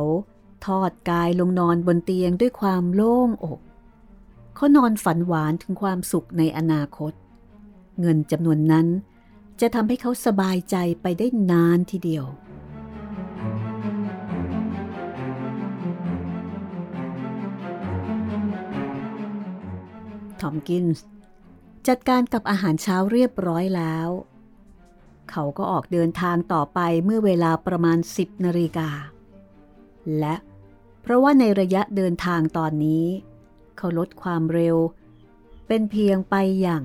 [0.65, 3.59] ทอดกายลงนอนบนเตียงด้วยความโล่งอก
[4.55, 7.13] เขานอนฝันหวานถึงความสุขในอนาคต
[7.99, 8.87] เงินจำนวนนั้น
[9.61, 12.25] จะทำให้เขาสบายใจไปได้นานทีเดียว
[20.41, 21.05] ทอมกินส์
[21.87, 24.09] จัดการกับอาหารเช้าเรียบร้อยแล้ว
[25.31, 28.89] เขาก็ออกเดินทางต่อไปเมื่อเวลาประมาณ 10นาฬิกา
[30.19, 30.35] และ
[31.01, 33.05] เพราะว่าในระยะเดินทางตอนนี้
[33.77, 34.77] เขาลดความเร็ว
[35.67, 36.83] เป็นเพียงไปอย่าง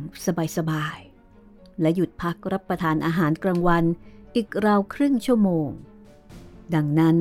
[0.56, 3.84] สบายๆ และหยุดพักรับประทานอาหารกลางวัน
[4.36, 5.68] อีกราวครึ่งชั่วโมง
[6.74, 7.18] ดังนั้น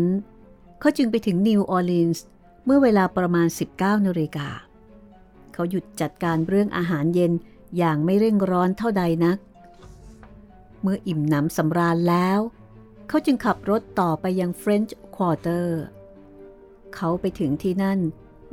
[0.79, 2.25] เขาจึงไปถึงนิวออร์ลีนส์
[2.65, 4.49] เมื่อเวลาประมาณ 19นาฬิกา
[5.53, 7.31] เขาหยุดจัดการเรื่องอาหารเย็น
[7.77, 9.52] อย่างไม่เร่งร้อนเท่าใดนัก
[10.83, 12.39] เมื่ออิ่มหนำสำราญแล้ว
[13.07, 15.81] เขาจึงขับรถต่อไปยังเฟรนช์ควอเตอร์
[16.95, 17.99] เขาไปถึงที่นั่น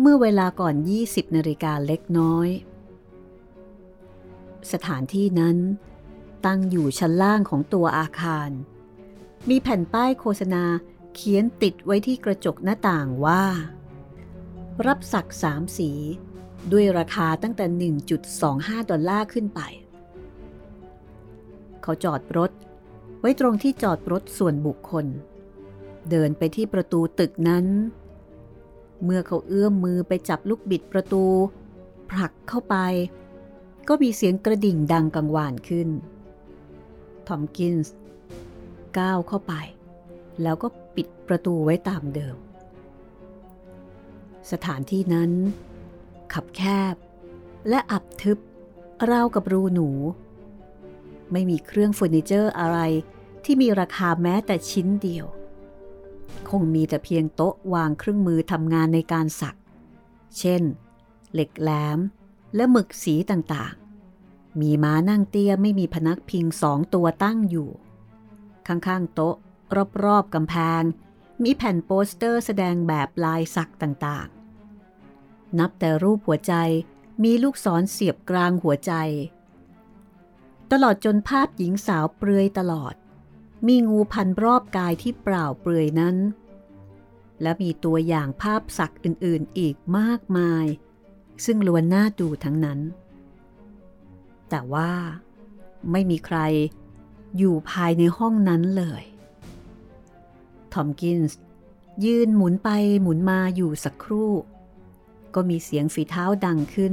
[0.01, 2.49] เมื่อเวลาก่อน 20นาฬิกาเล็กน้อย
[4.73, 5.59] สถานที่นั้น
[6.47, 8.51] ตั้งอยู่ชั้นล่างของตัวอาคาร
[9.49, 10.65] มีแผ่นป้ายโฆษณา
[11.15, 13.45] เขียนติดไว้ที่กระจกหน้าต่างว่า
[14.87, 15.91] รับสักสามสี
[16.73, 17.93] ด้วยราคาตั้งแต่
[18.29, 19.61] 1.25 ดอลลาร์ขึ้นไป
[21.83, 22.51] เขาจอดรถ
[23.21, 25.07] ไว้ตรงที่จอดรถส่วนบุคคล
[26.11, 27.67] เดินไปที่ประตูตึกนั้น
[29.05, 31.25] เมื่อเขาเอื้อมมือไปจับลูกบิดประตู
[32.11, 32.77] ผลักเข้าไป
[33.89, 35.89] ก็มีเสียงกระดิ่งดังกังวานขึ้น
[37.27, 37.95] ทอมกินส์
[38.99, 39.53] ก้าวเข้าไป
[40.43, 42.37] แล้วก็ปิดประตูไว้ตามเดิม
[44.51, 45.31] สถานที่นั้น
[46.33, 46.63] ขับแค
[46.93, 46.95] บ
[47.69, 48.39] และอับทึบ
[49.11, 49.89] ราวกับรูหนู
[51.33, 52.79] ไม่มีเครื่องเฟอร์นิเจอร์อะไร
[53.45, 55.27] ที่มีราคาแม้แต่ชิ้นเดียว
[56.51, 59.57] คงมีแต่เพียงโต๊ะวางเครื่องมือทำงานในการสัก
[60.39, 60.63] เช่น
[61.33, 61.99] เหล็กแหลม
[62.55, 67.71] และหมึกสีต่างๆ มีม้านั่งเตี้ยไม่มีพนักพิงสองตัวตั้งอยู่
[68.67, 69.37] ข้างๆ โต๊ะ
[70.05, 70.83] รอบๆกำแพง
[71.43, 76.55] มีแผ่นโปสเตอร์แสดงแบบลายสักต่างๆ นับแต่รูปหัวใจ
[77.23, 78.93] มีลูกศรเสียบกลางหัวใจ
[80.73, 82.95] ตลอดจนภาพหญิงสาวเปลือยตลอด
[83.67, 86.17] มีงูพันรอบกายที่เปล่าเปลือยนั้น
[87.43, 90.67] และมีตัวอย่างภาพสักอื่นๆอีกมากมาย
[91.45, 92.81] ซึ่งล้วนน่าดูทั้งนั้น
[94.51, 94.93] แต่ว่า
[95.91, 96.39] ไม่มีใคร
[97.39, 99.03] อยู่ภายในห้องนั้นเลย
[100.73, 101.39] ทอมกินส์
[102.05, 102.69] ยืนหมุนไป
[103.03, 104.33] หมุนมาอยู่สักครู่
[105.35, 106.93] ก็มีเสียงฝีเท้าดังขึ้น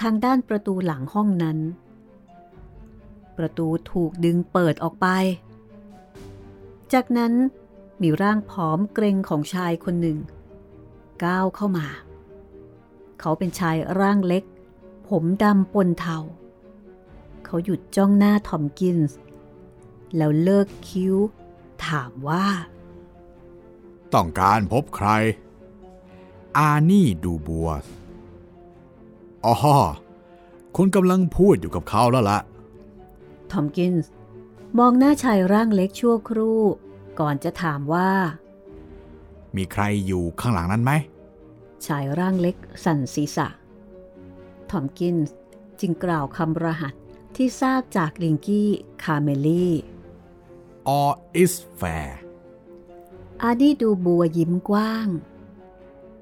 [0.00, 1.58] ทางด้านประตูหลังห้องนั้น
[3.40, 5.06] ประตูถูกดึงเปิดออกไป
[6.92, 7.32] จากนั้น
[8.02, 10.18] มีร่างผอมเกรงของชายคนหนึ่ง
[11.24, 11.86] ก้าวเข้ามา
[13.20, 14.44] เขาเป็นชายร่างเล็ก
[15.08, 16.18] ผมดำปนเทา
[17.44, 19.18] เขาหยุดจ้องหน้าทอมกินส์
[20.16, 21.16] แล้วเลิกคิ้ว
[21.86, 22.46] ถามว่า
[24.14, 25.08] ต้องการพบใคร
[26.56, 27.68] อานี่ดูบัว
[29.44, 29.54] อ๋อ
[30.76, 32.38] คุณกำลังพูดอยู่กับเขาแล้วละ
[33.52, 34.10] ทอมกินส์
[34.78, 36.60] มองหน้าชายร่างเล็กชั่วครู่
[37.20, 38.10] ก่อนจะถามว่า
[39.56, 40.92] มีใครอยู่ข้างหลังนั้นไหม
[41.86, 43.48] ชายร่างเล็กสั่นศีรษะ
[44.70, 45.34] ทอมกินส์
[45.80, 46.94] จึงกล่าวคำรหัส
[47.36, 48.68] ที่ทราบจากลิงกี้
[49.02, 49.74] คาเมลี่
[50.96, 52.10] all is fair
[53.42, 55.08] อาดี้ดูบัวยิ้มกว้าง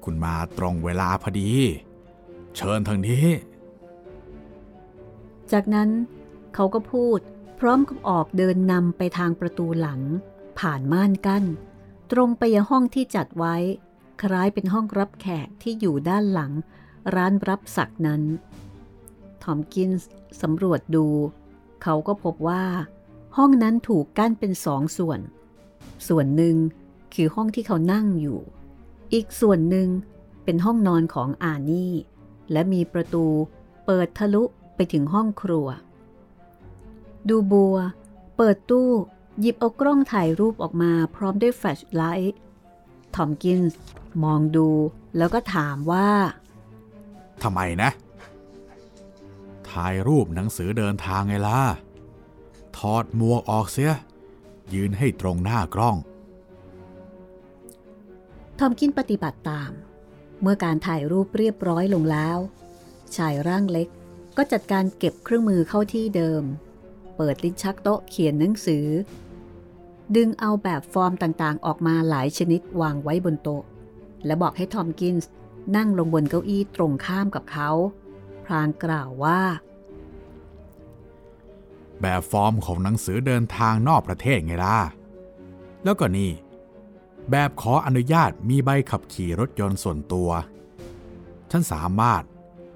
[0.03, 1.51] คุณมาตรงเวลาพอดี
[2.55, 3.25] เชิญทางนี้
[5.51, 5.89] จากนั้น
[6.55, 7.19] เขาก็พูด
[7.59, 10.01] พร้อมกับออกเดินนำไปทางประตูหลัง
[10.59, 11.45] ผ่านม่านกั้น
[12.11, 13.55] ตรงไปยังห้องที่จัดไว้
[14.21, 16.51] คล้ายเป็นห้องรับแขกที่อยู่ด้านหลัง
[17.15, 18.21] ร้านรับสักนั้น
[19.43, 20.09] ทอมกินส์
[20.41, 21.05] สำรวจดู
[21.83, 22.63] เขาก็พบว่า
[23.37, 25.19] ห้องนั้นถูกกั้นเป็นสองส่วน
[26.07, 26.55] ส่วนหนึ่ง
[27.13, 28.39] คือห้องที่เขานั่งอยู่
[29.13, 29.87] อีกส่วนหนึ่ง
[30.43, 31.93] เป็นห้องนอนของอานี่
[32.51, 33.25] และมีประตู
[33.85, 34.43] เปิดทะลุ
[34.75, 35.67] ไปถึงห้องครัว
[37.29, 37.77] ดูบัว
[38.37, 38.89] เปิดตู้
[39.39, 42.39] หยิบเอากล้องถ่ายรูปออกมาพร้อมด้วยแฟลชไลท์
[43.15, 43.79] ทอมกินส์
[44.23, 44.69] มองดู
[45.17, 46.09] แล้วก็ถามว่า
[47.43, 47.89] ทำไมนะ
[49.71, 51.59] ถ่ายรูปหนังสือเดินทางไงล่ะ
[52.77, 53.93] ถอดหมวกออกเสีย
[54.73, 55.95] ยืนให้ตรงหน้ากล้อง
[58.59, 59.71] ทอมกินปฏิบัติตาม
[60.41, 62.37] เมื่อการถ่ายรูปเรียบร้อยลงแล้ว
[63.15, 63.87] ชายร่างเล็ก
[64.37, 66.43] ก็จัดการเก็บเครื่องมือเข้าที่เดิม
[67.21, 68.85] เปิดลิ้นชักโต๊ะเขียนหนังสือ
[70.15, 73.63] ดึงเอาแบบฟอร์มต่างๆ ออกมาหลายชนิดวางไว้บนโต๊ะ
[74.25, 75.29] และบอกให้ทอมกินส์
[75.75, 77.69] นั่งลงบนเก้าอี้ตรงข้ามกับเขา
[78.45, 79.41] พลางกล่าวว่า
[82.01, 84.77] แบบฟอร์มของหนังสือเดินทางนอกประเทศไงล่ะ
[85.83, 86.31] แล้วก็นี่
[87.31, 90.29] แบบขออนุญาตมีใบขับขี่รถยนต์ส่วนตัว
[91.51, 92.23] ฉันสามารถ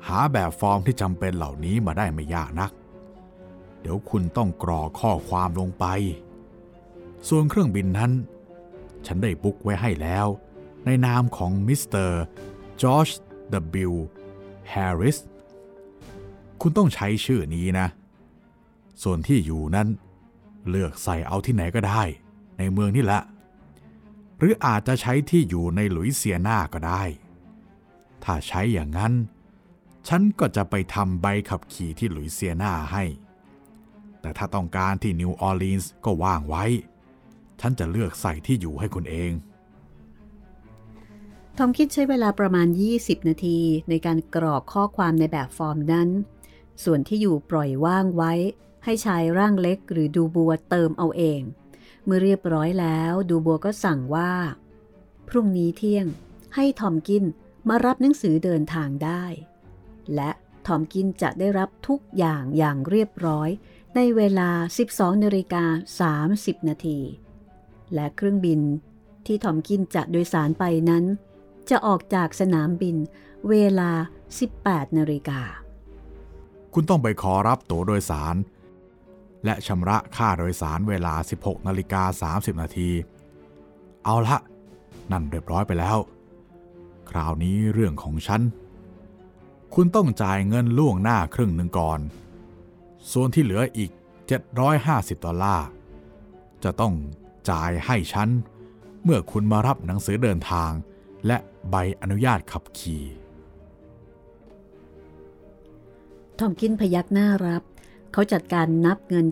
[0.08, 2.72] หาแบบฟอร์มที่จำเป็นเหล่านี้มาได้ไม่ยากนัก
[3.84, 5.86] เดี๋ยวคุณต้องกรอกข้อความลงไป
[7.28, 8.12] ส่วนเครื่องบินนั้น
[9.06, 10.28] ฉันได้ book ไว้ให้แล้ว
[10.86, 12.22] ในนามของมิสเตอร์
[12.82, 13.10] จอร์จ
[13.88, 13.92] W.
[14.70, 15.18] แฮร์ริส
[16.62, 17.88] คุณต้องใช้ชื่อนี้นะ
[19.04, 19.88] ส่วนที่อยู่นั้น
[20.70, 22.04] เลือกใส่เอาที่ไหนก็ได้
[22.58, 23.22] ในเมืองนี่แหละ
[24.38, 27.04] หรืออาจจะใช้ที่อยู่ในหลุยเซียนาก็ได้
[28.24, 29.14] ถ้าใช้อย่างนั้น
[30.08, 33.04] ฉันก็จะไปทำใบขับขี่ที่หลุยเซียนาให้
[34.24, 36.64] แต่ถ้าต้องการที่นิวออร์ลีนส์ก็ว่างไว้
[37.62, 39.32] ฉันจะเลือกใส่ที่อยู่ให้คุณเอง
[41.58, 42.68] ทอมกินส์ใช้เวลาประมาณ
[42.98, 43.60] 20 นาที
[43.90, 46.10] ในการกรอกข้อความในแบบฟอร์มนั้น
[46.84, 48.34] ส่วนที่อยู่ปล่อยว่างไว้
[48.84, 51.42] ให้ชายร่างเล็กหรือดูบัวเติมเอาเอง
[52.06, 54.32] เมื่อเรียบร้อยแล้วดูบัวก็สั่งว่า
[55.28, 56.08] พรุ่งนี้เที่ยง
[56.56, 57.24] ให้ทอมกิน
[57.68, 59.24] มารับหนังสือเดินทางได้
[60.16, 60.32] และ
[60.68, 63.50] ทอมกินจะได้รับทุกอย่างอย่างเรียบร้อย
[63.98, 64.50] ในเวลา
[64.88, 65.64] 12นาฬิกา
[66.22, 67.00] 30 นาที
[67.94, 68.62] และเครื่องบิน
[69.26, 71.04] ที่ทอมกินจะโดยสารไปนั้น
[71.70, 72.96] จะออกจากสนามบิน
[73.50, 73.91] เวลา
[74.44, 75.41] 18นาฬิกา
[76.74, 78.36] คุณต้องไปขอรับตั๋วโดยสาร
[79.46, 82.89] และชำระค่าโดยสารเวลา 16นาฬิกา30 นาที
[84.06, 84.38] เอาละ
[85.12, 85.98] นั่นเรียบร้อยไปแล้ว
[87.10, 88.41] คราวนี้เรื่องของฉัน
[89.74, 92.00] คุณต้องจ่ายเงินล่วงหน้าครึ่งหนึ่งก่อน
[93.12, 93.91] ส่วนที่เหลืออีก
[94.58, 95.68] 750 ดอลลาร์
[96.64, 96.93] จะต้อง
[97.49, 98.30] จ่ายให้ฉัน
[99.04, 100.72] เมื่อคุณมารับหนังสือเดินทาง
[101.28, 101.38] และ
[101.70, 103.04] ใบอนุญาตขับขี่
[106.39, 107.64] ทอมกินพยักหน้ารับ
[108.12, 109.26] เขาจัดการนับเงิน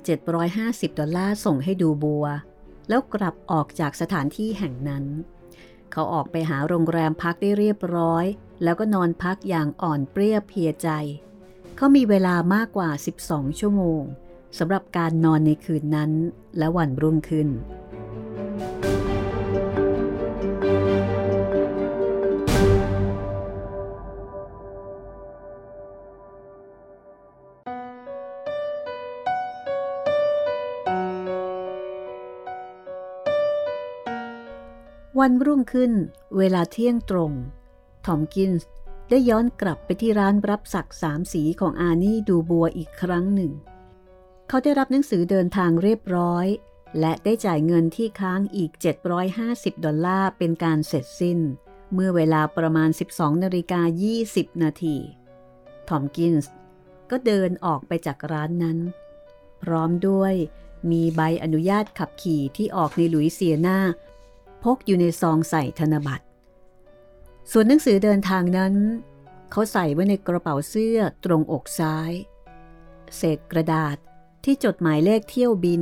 [0.48, 2.26] 750 ดอลลาร์ส่งให้ดูบัว
[2.90, 5.06] แล้วกลับออกจากสถานที่แห่งนั้น
[5.92, 8.26] เขาออกไปหาโรงแรมพักได้เรียบร้อย
[8.64, 10.90] แล้วก็นอนพักอย่างอ่อนเปรี้ยเพลียใจ
[11.82, 12.90] เขามีเวลามากกว่า
[13.24, 14.02] 12 ชั่วโมง
[14.58, 16.12] สำหรับการนอนในคืนนั้น
[16.58, 17.48] และวันรุ่งขึ้น
[35.20, 35.92] วันรุ่งขึ้น
[36.38, 37.32] เวลาเที่ยงตรง
[38.06, 38.70] ทอมกินส์
[39.14, 43.52] ได้ย้อนกลับไปที่ร้านรับสักสามสีของอานี่ดูบัวอีกครั้งหนึ่ง
[44.48, 46.46] เขาได้รับหนังสือเดินทางเรียบร้อย
[47.00, 48.72] และได้จ่ายเงินที่ค้างอีก
[49.28, 51.40] 750 ดอลลาร์เป็นการเสร็จสิ้น
[51.94, 53.82] เมื่อเวลาประมาณ 12นาฬิกา
[54.22, 54.98] 20 นาที
[55.88, 56.52] ทอมกินส์
[57.12, 58.78] ก็เดินออกไปจากร้านนั้น
[59.64, 60.34] พร้อมด้วย
[60.92, 63.80] มีใบอนุญาตขับขี่ที่ออกในหลุยเซียนา
[64.64, 66.26] พกอยู่ในซองใส่ธนบัตร
[67.52, 68.74] ส่วนหนังสือเดินทางนั้น
[69.52, 72.12] เขาใส่ไว้ในกระเป๋าเสื้อตรงอกซ้าย
[73.16, 73.98] เศษกระดาษ
[74.44, 75.82] ที่จดหมายเลขเที่ยวบิน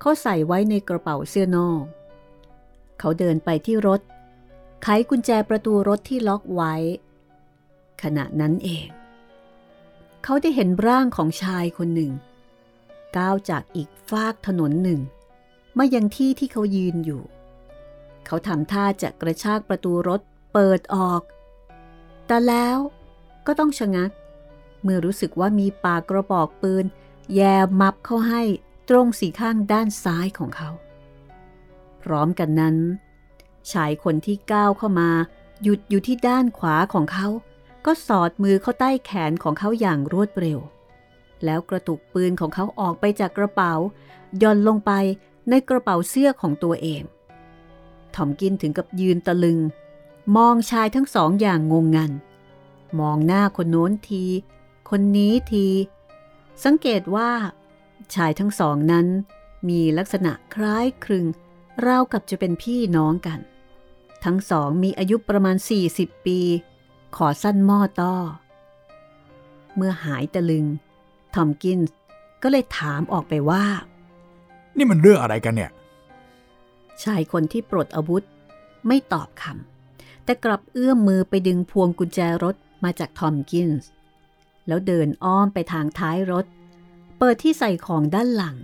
[0.00, 1.84] เขาใส่ไว้ในกระเป๋าเสื้อนอก
[2.98, 4.00] เขาเดินไปที่รถ
[4.82, 6.74] ไขกุญแจประตูรถที่ล็อกไว้
[8.02, 8.88] ขณะนั้นเอง
[10.24, 12.12] เขาได้เห็นร่างของชายคนหนึ่ง
[13.16, 15.00] ก้าวจากอีกฟากถนนหนึ่ง
[15.78, 17.22] มายังที่ที่เขายืนอยู่
[18.26, 20.20] เขาทำท่าจะกระชากประตูรถ
[20.54, 21.22] เปิดออก
[22.26, 22.76] แต่แล้ว
[23.46, 24.10] ก็ต้องชะงัก
[24.82, 26.84] เมื่อรู้สึกว่ามีปากกระบอกปืน
[27.34, 27.40] แย
[27.80, 28.42] มับเข้าให้
[28.88, 30.70] ตรงสีข้างด้านซ้ายของเขา
[32.02, 32.76] พร้อมกันนั้น
[33.72, 35.10] ชายคนที่ก้าวเข้ามา
[35.62, 37.26] หยุดอยู่ที่ด้านขวาของเขา
[37.86, 40.58] ก็สอดมือเข้าใต้แขนของเขาอย่างรวดเร็ว
[41.44, 43.72] แล้วกระตุกปืนของเขาออกไปจากกระเป๋า
[44.42, 44.92] ย่อนลงไป
[45.48, 47.02] ในกระเป๋าเสื้อของตัวเอง
[48.14, 49.58] ทอมกินถึงกับยืนตะลึง
[50.36, 52.12] มองชายทั้งสองอย่างงงงัน
[53.00, 54.24] มองหน้าคนโน้นที
[54.90, 55.68] คนนี้ที
[56.64, 57.30] สังเกตว่า
[58.14, 59.06] ชายทั้งสองนั้น
[59.68, 61.26] มีลักษณะคล้ายคลึง
[61.86, 63.40] ราวกับจะเป็นพี่น้องกัน
[64.24, 65.56] ทั้งสองมีอายุประมาณ
[65.90, 66.38] 40 ปี
[67.16, 68.14] ขอสั้นหม้อต้อ
[69.76, 70.66] เมื่อหายตะลึง
[71.34, 71.80] ทอมกิน
[72.42, 73.64] ก็เลยถามออกไปว่า
[74.76, 75.70] นี่มันเรื่องอะไรกันเนี่ย
[77.02, 78.22] ชายคนที่ปลดอาวุธ
[78.86, 79.73] ไม่ตอบคำ
[80.24, 82.54] แต่กลับเอื้อมมือไปดึงพวงกุญแจรถ
[82.84, 83.88] มาจากทอมกินส์
[84.66, 86.46] แล้วเดินอ้อมไปทางท้ายรถ
[87.18, 88.56] เปิดที่ใส่ของด้านหลัง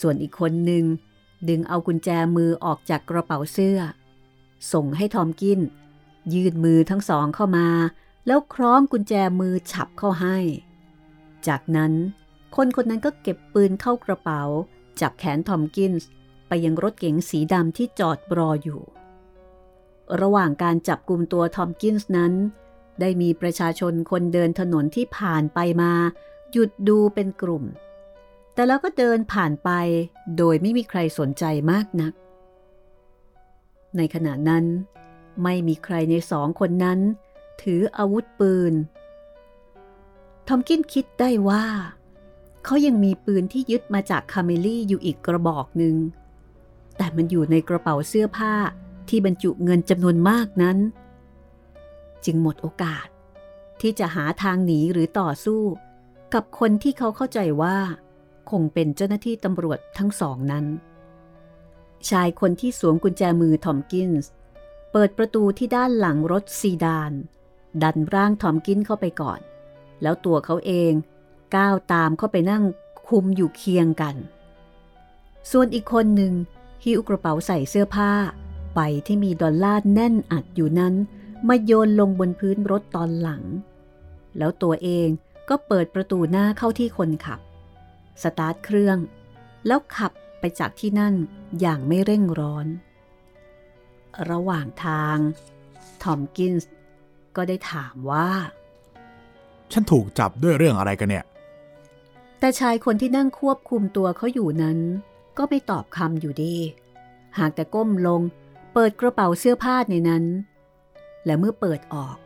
[0.00, 0.84] ส่วนอีกคนหนึ่ง
[1.48, 3.78] ดึงเอากุญแจมือออกจากกระเป๋าเสื้อ
[4.72, 5.60] ส่งให้ทอมกิน
[6.34, 7.68] ยืดมือทั้งสองเข้ามา
[8.26, 10.38] แล้วคล้องกุญแจมือฉับเข้าให้
[11.46, 11.92] จากนั้น
[12.56, 14.42] คนคนนั้นก็เก็บปืนเข้ากระเป๋า
[15.00, 16.08] จับแขนทอมกินส์
[16.48, 18.80] ไปยังรถเก๋งสีดำที่จอดรออยู่
[20.20, 22.32] ระหว่างการจับกลุ่มตัวทอมกินส์นั้น
[23.00, 25.92] ได้มีประชาชนคนเดินถนนที่ผ่านไปมา
[26.52, 27.64] หยุดดูเป็นกลุ่ม
[28.54, 29.70] แต่แล้วก็เดินผ่านไป
[30.38, 32.12] โดยไม่มีใครสนใจมากนัก
[33.96, 34.64] ในขณะนั้น
[35.42, 36.98] ไม่มีใครในสองคนนั้น
[37.62, 38.74] ถืออาวุธปืน
[40.48, 41.64] ทอมกินคิดได้ว่า
[42.64, 45.96] เขายังมีปืนที่ยึดมาจากคาเมลี่อยู่อีกกระบอกหนึ่ง
[46.96, 48.54] แต่มันอยู่ในกระเป๋าเสื้อผ้า
[49.10, 50.78] ที่บรรจุเงินจำนวนมากนั้น
[52.24, 53.06] จึงหมดโอกาส
[53.80, 55.62] ที่จะหาทางหนีหรือต่อสู้
[56.34, 57.78] กับคนที่เขาเข้าใจว่า
[58.50, 60.66] คงเป็นเจ้าหน้าที่ตำรวจทั้งสองนั้น
[62.08, 64.30] ชายคนที่สวมกุญแจมือทอมกินส์
[64.92, 67.12] เปิดประตูที่ด้านหลังรถซีดาน
[67.82, 69.40] ดันร่างทอมกินเข้าไปก่อน
[70.02, 70.92] แล้วตัวเขาเอง
[71.56, 72.64] ก้าวตามเข้าไปนั่ง
[73.08, 74.16] คุมอยู่เคียงกัน
[75.50, 76.32] ส่วนอีกคนหนึ่ง
[76.84, 78.12] หิ้วกระเป๋าใส่เสื้อผ้า
[78.74, 80.94] ไปที่มีดอลลาร์แน่นอัดอยู่นั้น
[81.48, 83.42] มาโยนลงบนพื้นรถตอนหลัง
[84.38, 85.08] แล้วตัวเอง
[85.48, 87.40] ก็เปิดประตูหน้าเข้าที่คนขับ
[88.22, 88.98] สตาร์ทเครื่อง
[89.66, 91.14] แล้วขับไปจากที่นั่น
[91.60, 92.66] อย่างไม่เร่งร้อน
[94.30, 95.16] ระหว่างทาง
[96.02, 96.70] ทอมกินส์
[97.36, 98.28] ก็ได้ถามว่า
[99.72, 101.24] ฉันถูกจับด้วยเรื่องอะไรกันเนี่ย
[102.38, 104.78] แต่ชายคนที่นั่งควบคุมตัวเขาอยู่นั้น
[105.38, 106.56] ก็ไม่ตอบคำอยู่ดี
[107.38, 108.20] หากแต่ก้มลง
[108.72, 110.24] เปิดกระเป๋าเสื้อผ้าในนั้น
[111.24, 112.16] และเมื่อเปิดออก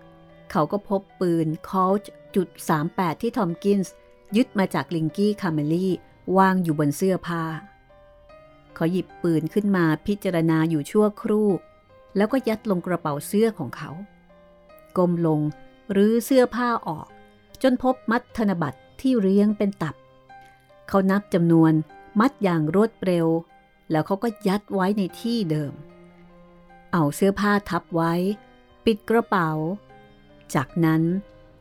[0.50, 1.92] เขาก็พบปืนโคลต์
[2.36, 2.48] จุด
[2.86, 3.94] 38ที่ทอมกินส์
[4.36, 5.92] ยึดมาจากลิงกี้คาเมลี่
[6.36, 7.42] วางอยู่บนเสื้อผ้า
[8.74, 11.48] เขาหยิบปืนขึ้นมาพิจารณาอยู่ชั่วครู่
[12.16, 13.90] แล้วก็ยัดลงกระเป๋าเสื้อของเขา
[14.96, 15.40] ก้มลง
[15.92, 17.06] หรือเสื้อผ้าออก
[17.62, 19.94] จนพบมัดธนบัตรที่เรียงเป็นตับ
[20.88, 21.72] เขานับจำนวน
[22.20, 23.26] มัดอย่างรวดเร็ว
[23.90, 25.72] แล้วเขาก็ยัดไว้ในที่เดิม
[26.96, 28.12] เอาเสื้อผ้าทับไว้
[28.84, 29.50] ปิดกระเป๋า
[30.54, 31.02] จากนั้น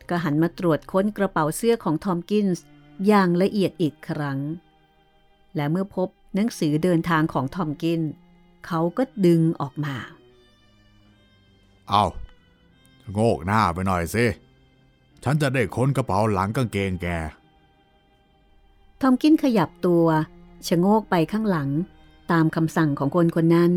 [0.08, 2.64] ก็หันมาตรวจค้นกระเป๋าเสื้อของทอมกินส์
[3.06, 4.38] อย่างละเอียดอีกครั้ง
[5.56, 8.00] และเมื่อพบหนังสือเดินทางของทอมกิน
[8.66, 9.96] เขาก็ดึงออกมา
[11.88, 12.04] เอา
[13.12, 14.24] โงกหน้าไปหน่อยสิ
[15.24, 17.06] ฉันจะได้ค้นกระเป๋าหลังกางเกงแก
[19.00, 20.06] ทอมกินขยับตัว
[20.66, 21.68] ชะโงกไปข้างหลัง
[22.32, 23.74] ตามคำสั่งของคนคนนั้น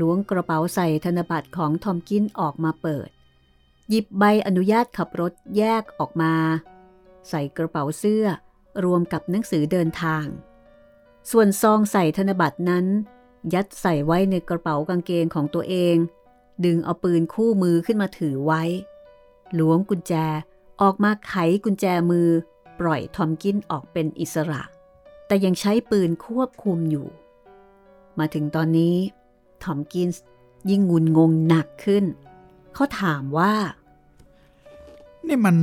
[0.00, 3.08] ล้วงกระเป๋าใส่ธนบัตรของทอมกินออกมาเปิด
[3.88, 6.34] หยิบใบอนุญาตขับรถแยกออกมา
[7.28, 8.24] ใส่กระเป๋าเสื้อ
[8.84, 10.24] รวมกับหนังสือเดินทาง
[11.30, 12.86] ส่วนซองใส่ธนบัตรนั้น
[13.54, 15.96] ยัดใส่ไว้ในกระเป๋ากางเกงของตัวเอง
[16.64, 18.62] ดึงเอาปืนคู่มือขึ้นมาถือไว้
[19.54, 20.12] หลวงกุญแจ
[20.82, 21.34] ออกมาไข
[21.64, 22.28] กุญแจมือ
[22.80, 24.62] ปล่อยทอมกินออกเป็นอิสระ
[25.26, 27.06] แต่ยังใช้ปืนควบคุมอยู่
[28.18, 28.96] มาถึงตอนนี้
[29.64, 30.22] ทอมกินส์
[30.70, 32.04] ยิ่งงุนงงหนักขึ้น
[32.74, 33.54] เขาถามว่า
[35.26, 35.56] นี่มัน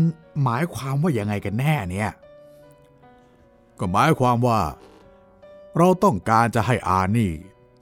[0.43, 2.11] หมายความว่าอยังไงกันแน่เนี่ย
[3.79, 4.59] ก็หมายความว่า
[5.77, 7.31] เราต้องการจะให้อานี่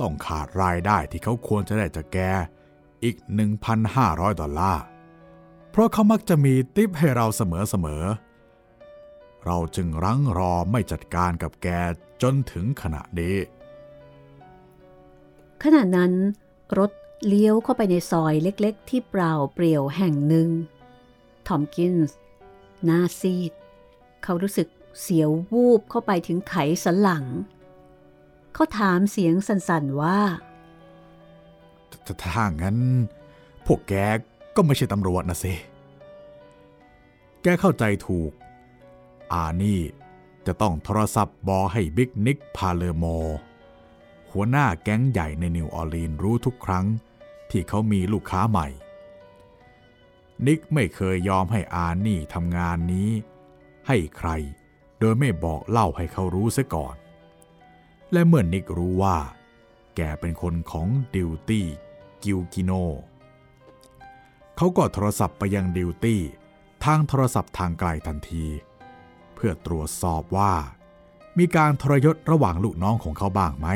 [0.01, 2.18] ต้องขาดรายได้ที่เขาควรจะได้จากแก
[3.03, 3.16] อีก
[3.78, 4.84] 1,500 ดอลลาร์
[5.72, 11.68] เพราะเขามักจะมีติปให้เราเสมอๆ เราจึงรั้งรอไม่จัดการกับแก
[12.22, 13.36] จนถึงขณะนี้
[15.64, 16.14] ขณะนั้น
[16.78, 16.91] รถ
[17.28, 20.49] เลี้ยวเข้าไปในซอยเล็กๆ ที่เปล่าเปลี่ยวแห่งหนึ่ง
[21.47, 22.18] ทอมกินส์
[22.86, 23.51] หน้าซีด
[24.24, 24.68] เขารู้สึก
[25.01, 27.26] เสียววูบเข้าไปถึงไขสันหลัง
[28.53, 30.20] เขาถามเสียงสั่นๆว่า
[32.24, 32.78] ถ้างั้น
[33.66, 33.93] พวกแก
[34.55, 35.53] ก็ไม่ใช่ตำรวจน่ะสิ
[37.43, 38.32] แกเข้าใจถูก
[39.32, 39.79] อาดี้
[40.45, 43.05] จะต้องโทรศัพท์บอกให้บิ๊กนิกพาเลโม
[44.34, 46.86] หัวหน้าแก๊งใหญ่ในนิวออร์ลีนส์รู้ทุกครั้ง
[47.51, 48.67] ที่เขามีลูกค้าใหม่
[50.45, 53.09] นิกไม่เคยยอมให้อานี่ทำงานนี้
[53.88, 54.29] ให้ใคร
[54.99, 56.95] โดยไม่บอกเล่าให้เขารู้ซะก่อน
[58.11, 59.17] และเมื่อนนิกรู้ว่า
[59.95, 61.65] แกเป็นคนของดิวตี้
[62.23, 62.71] กิวกิโน
[64.57, 66.21] เขาก็โทรศัพท์ไปยังดิวตี้
[66.84, 68.45] ทางโทรศัพท์ทางไกลทันที
[69.34, 70.53] เพื่อตรวจสอบว่า
[71.38, 73.67] มีการทรยศระหว่างลูกน้องของเขาบ้างไหม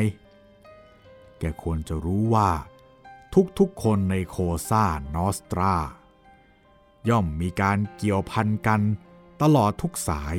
[1.40, 2.50] แกควรจะรู้ว่า
[3.60, 4.38] ทุกๆคนในโค
[4.70, 4.86] ซา
[5.16, 5.76] นอสตรา
[7.10, 8.82] ย่อมมีการเกี่ยวพันกัน
[9.42, 10.38] ตลอดทุกสาย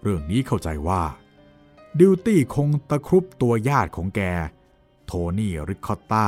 [0.00, 1.02] เรื่องนี้เข้าใจว่า
[1.98, 4.20] ดิวตี้คงตะครุบตัวญาติของแก
[5.06, 6.26] โทนี่ริคอตตา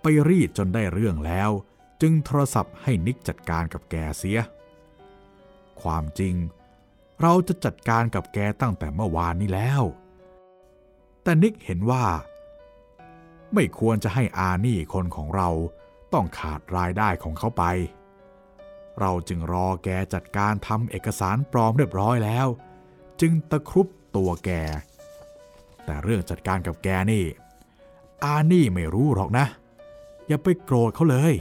[0.00, 1.50] ไปรีดจนได้เรื่องแล้ว
[2.00, 4.40] จึงโทรศัพท์ให้นิกจัดการกับแกเสีย
[5.82, 6.34] ความจริง
[7.20, 9.82] เราจะจัดการกับแกตั้งแต่เมื่อวานนี้แล้ว
[11.22, 12.04] แต่นิกเห็นว่า
[13.54, 15.48] ไม่ควรจะให้อานี่คนของเรา
[16.12, 17.64] ต้องขาดรายได้ของเขาไป
[19.00, 22.46] เราจึงรอแกจัดการทำเอกสารปลอมเรียบร้อยแล้ว
[23.20, 24.50] จึงตะครุบตัวแก
[25.84, 27.24] แต่เรื่องจัดการกับแกนี่
[28.24, 29.46] อานี่ไม่รู้หรอกนะ
[30.28, 31.34] อย่าไปโกรธเขาเลย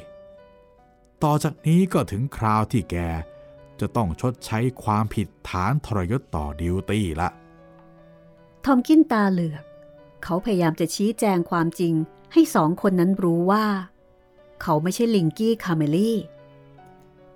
[1.24, 2.96] ต่อจากนี้ก็ถึงคราวที่แก
[3.80, 7.30] จะต้องชดใช้ความผิดฐานทรยศต่อดิวตี้ละ
[8.66, 9.64] ทอมกินตาเหลือก
[10.24, 11.94] เขาพยายามจะชี้แจงความจริง
[12.34, 13.66] ให้สองคนนั้นรู้ว่า
[14.62, 16.18] เขาไม่ใช่ลิงกี้คาเมลี่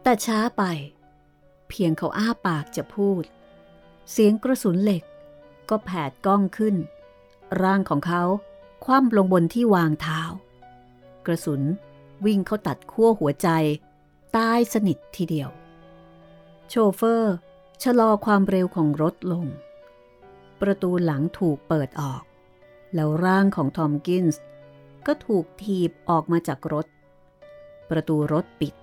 [0.03, 0.63] แต่ช้าไป
[1.69, 3.23] เพียงเขาอ้าปากจะพูด
[4.11, 5.03] เสียงกระสุนเหล็ก
[5.69, 6.75] ก็แผดก้องขึ้น
[7.61, 8.23] ร่างของเขา
[8.85, 10.21] คว่ำลงบนที่วางเท้า
[11.25, 11.61] กระสุน
[12.25, 13.49] วิ่งเข้าตัดขั้วหัวใจ
[14.35, 15.49] ตายสนิททีเดียว
[16.69, 17.35] โชเฟอร์
[17.83, 19.45] ชะลอความเร็วของรถลง
[20.61, 22.23] ประตูหลังถูกเปิดออก
[22.95, 24.41] แล้วร่างของทอมกินส์
[25.07, 26.87] ก็ถูกถีบออกมาจากรถ
[27.89, 28.73] ประตูรถปิด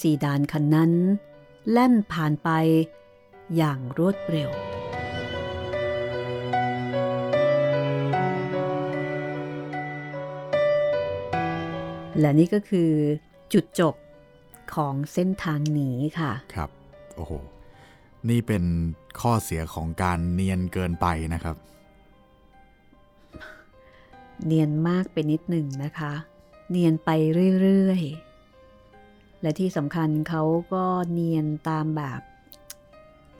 [0.00, 0.92] ซีดานคันนั้น
[1.70, 2.50] แล่นผ่านไป
[3.56, 4.50] อย่างรวดเร็ว
[12.20, 12.90] และนี่ก็คือ
[13.52, 13.94] จุดจบ
[14.74, 16.70] ของเส้นทางหนีค่ะ ครับ
[17.16, 17.32] โอ้โห
[18.28, 18.64] นี่เป็น
[19.20, 21.56] ข้อเสียของการเนียนเกินไปนะครับ
[24.46, 26.12] เนียนมากไปนิดหนึ่งนะคะ
[26.70, 27.10] เนียนไป
[27.60, 32.20] เรื่อยๆ และที่สำคัญเขาก็เนียนตามแบบ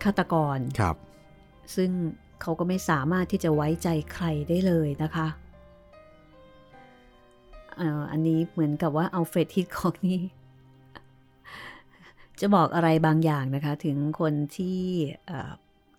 [0.03, 0.97] ฆาตกรครับ
[1.77, 1.91] ซึ่ง
[2.41, 5.29] เขาก็ไม่สามารถที่จะไว้ใจใครได้เลยนะคะ
[7.77, 10.21] เอ่ออันนี้เหมือนกับว่าอัลเฟรดฮิตคอกนี่
[12.41, 14.81] จะบอกอะไรบางอย่างนะคะ ถึงคนที่
[15.27, 15.53] เอ่อ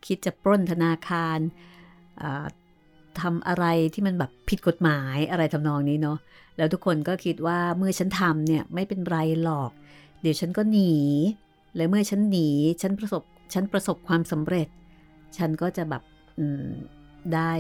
[0.06, 1.40] คิดจะปล้นธนาคาร
[2.18, 2.46] เอ่อ
[3.22, 6.18] ทำอะไรที่มันแบบผิดกฎหมายอะไรทำนองนี้เนาะ
[6.58, 9.72] แล้วทุกคนก็คิดว่าเมื่อฉันทำเนี่ยไม่เป็นไรหรอก
[10.22, 10.94] เดี๋ยวฉันก็หนี
[11.76, 12.50] และเมื่อฉันหนี
[12.82, 14.68] ฉันประสบฉันประสบความสำเร็จ
[15.38, 16.04] ฉันก็จะแบบ
[17.34, 17.54] ได้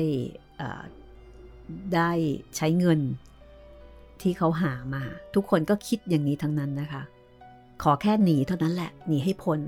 [1.95, 2.11] ได้
[2.55, 2.99] ใช้เงิน
[4.21, 5.03] ที่เขาหามา
[5.35, 7.01] ทุกคนก็คิดอย่างนี้ทั้งนั้นนะคะ
[7.83, 9.59] ขอแค่หนีเท่านั้นแหละ หนีให้พ้น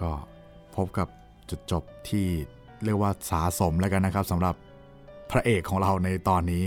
[0.00, 0.12] ก็
[0.74, 1.08] พบกับ
[1.50, 2.26] จุดจบที่
[2.84, 4.54] เรียกว่าสาสมแล้วกันนะครับสำหรับ
[5.30, 6.64] พระเอกของเราในตอนนี้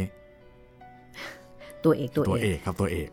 [1.84, 3.10] ตัวเอกตัวเอกครับตัวเอก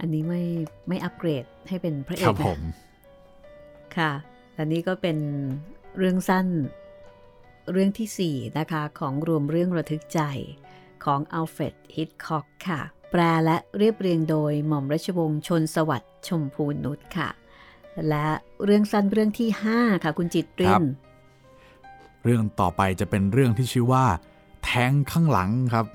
[0.00, 0.42] อันนี้ไม่
[0.88, 2.60] ไม่อัปเกรดให้เป็นพระเอกครับผม
[3.96, 4.12] ค่ะ
[4.54, 5.18] และนี่ก็เป็น
[5.98, 6.46] เรื่องสั้น
[7.72, 10.20] เรื่องที่ 4 นะคะ ของรวมเรื่องระทึกใจ
[11.04, 12.80] ของอัลเฟรดฮิตคอกค่ะ
[13.10, 17.28] แปลและเรียบเรียงโดยหม่อมราชวงศ์ชนสวัสดิ์ชมพูนุชค่ะ
[18.08, 18.26] และ
[18.64, 20.84] เรื่องสั้นเรื่องที่ 5 ค่ะ คุณจิตริน
[22.24, 24.04] เรื่องต่อไปจะเป็นเรื่องที่ชื่อว่า
[24.64, 25.86] แทงข้างหลังครับ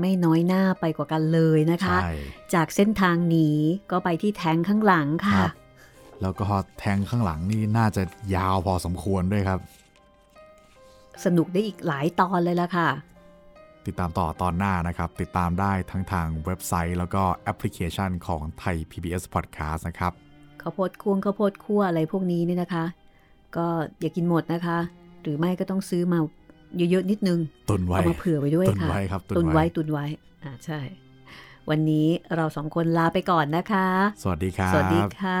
[0.00, 1.96] ไม่น้อยหน้าไปกว่ากันเลยนะคะ
[2.54, 3.48] จากเส้นทางหนี
[3.90, 5.42] ก็ไปที่แทงข้างหลังค่ะ
[6.22, 6.46] แล้วก็
[6.78, 8.02] แทงข้างหลังนี่น่าจะ
[8.34, 9.60] ยาวพอสมควรด้วยครับ
[11.24, 12.88] สนุกได้อีกหลายตอนเลยละค่ะ
[13.86, 20.12] ติดตามต่อตอนหน้านะครับ ติดตามได้ทั้งทางเว็บไซต์ แล้วก็แอปพลิเคชันของไทย PBS Podcast นะครับ
[20.62, 22.84] ข้าวโพดคั่วข้าวโพดคั่วอะไรพวกนี้นี่นะคะ
[23.56, 23.66] ก็
[24.00, 24.78] อย่ากินหมดนะคะ
[25.22, 26.18] หรือไม่ก็ต้องซื้อมา
[26.76, 27.38] เยอะๆนิดนึง
[27.70, 30.06] ตุนไว้เอามาเผื่อไว้ด้วยค่ะตุนไว้ครับตุนไว้ตุนไว้
[30.44, 30.80] อ่าใช่
[31.70, 33.88] วันนี้เราสองคนลาไปก่อนนะคะ
[34.22, 35.34] สวัสดีครับ สวัสดีค่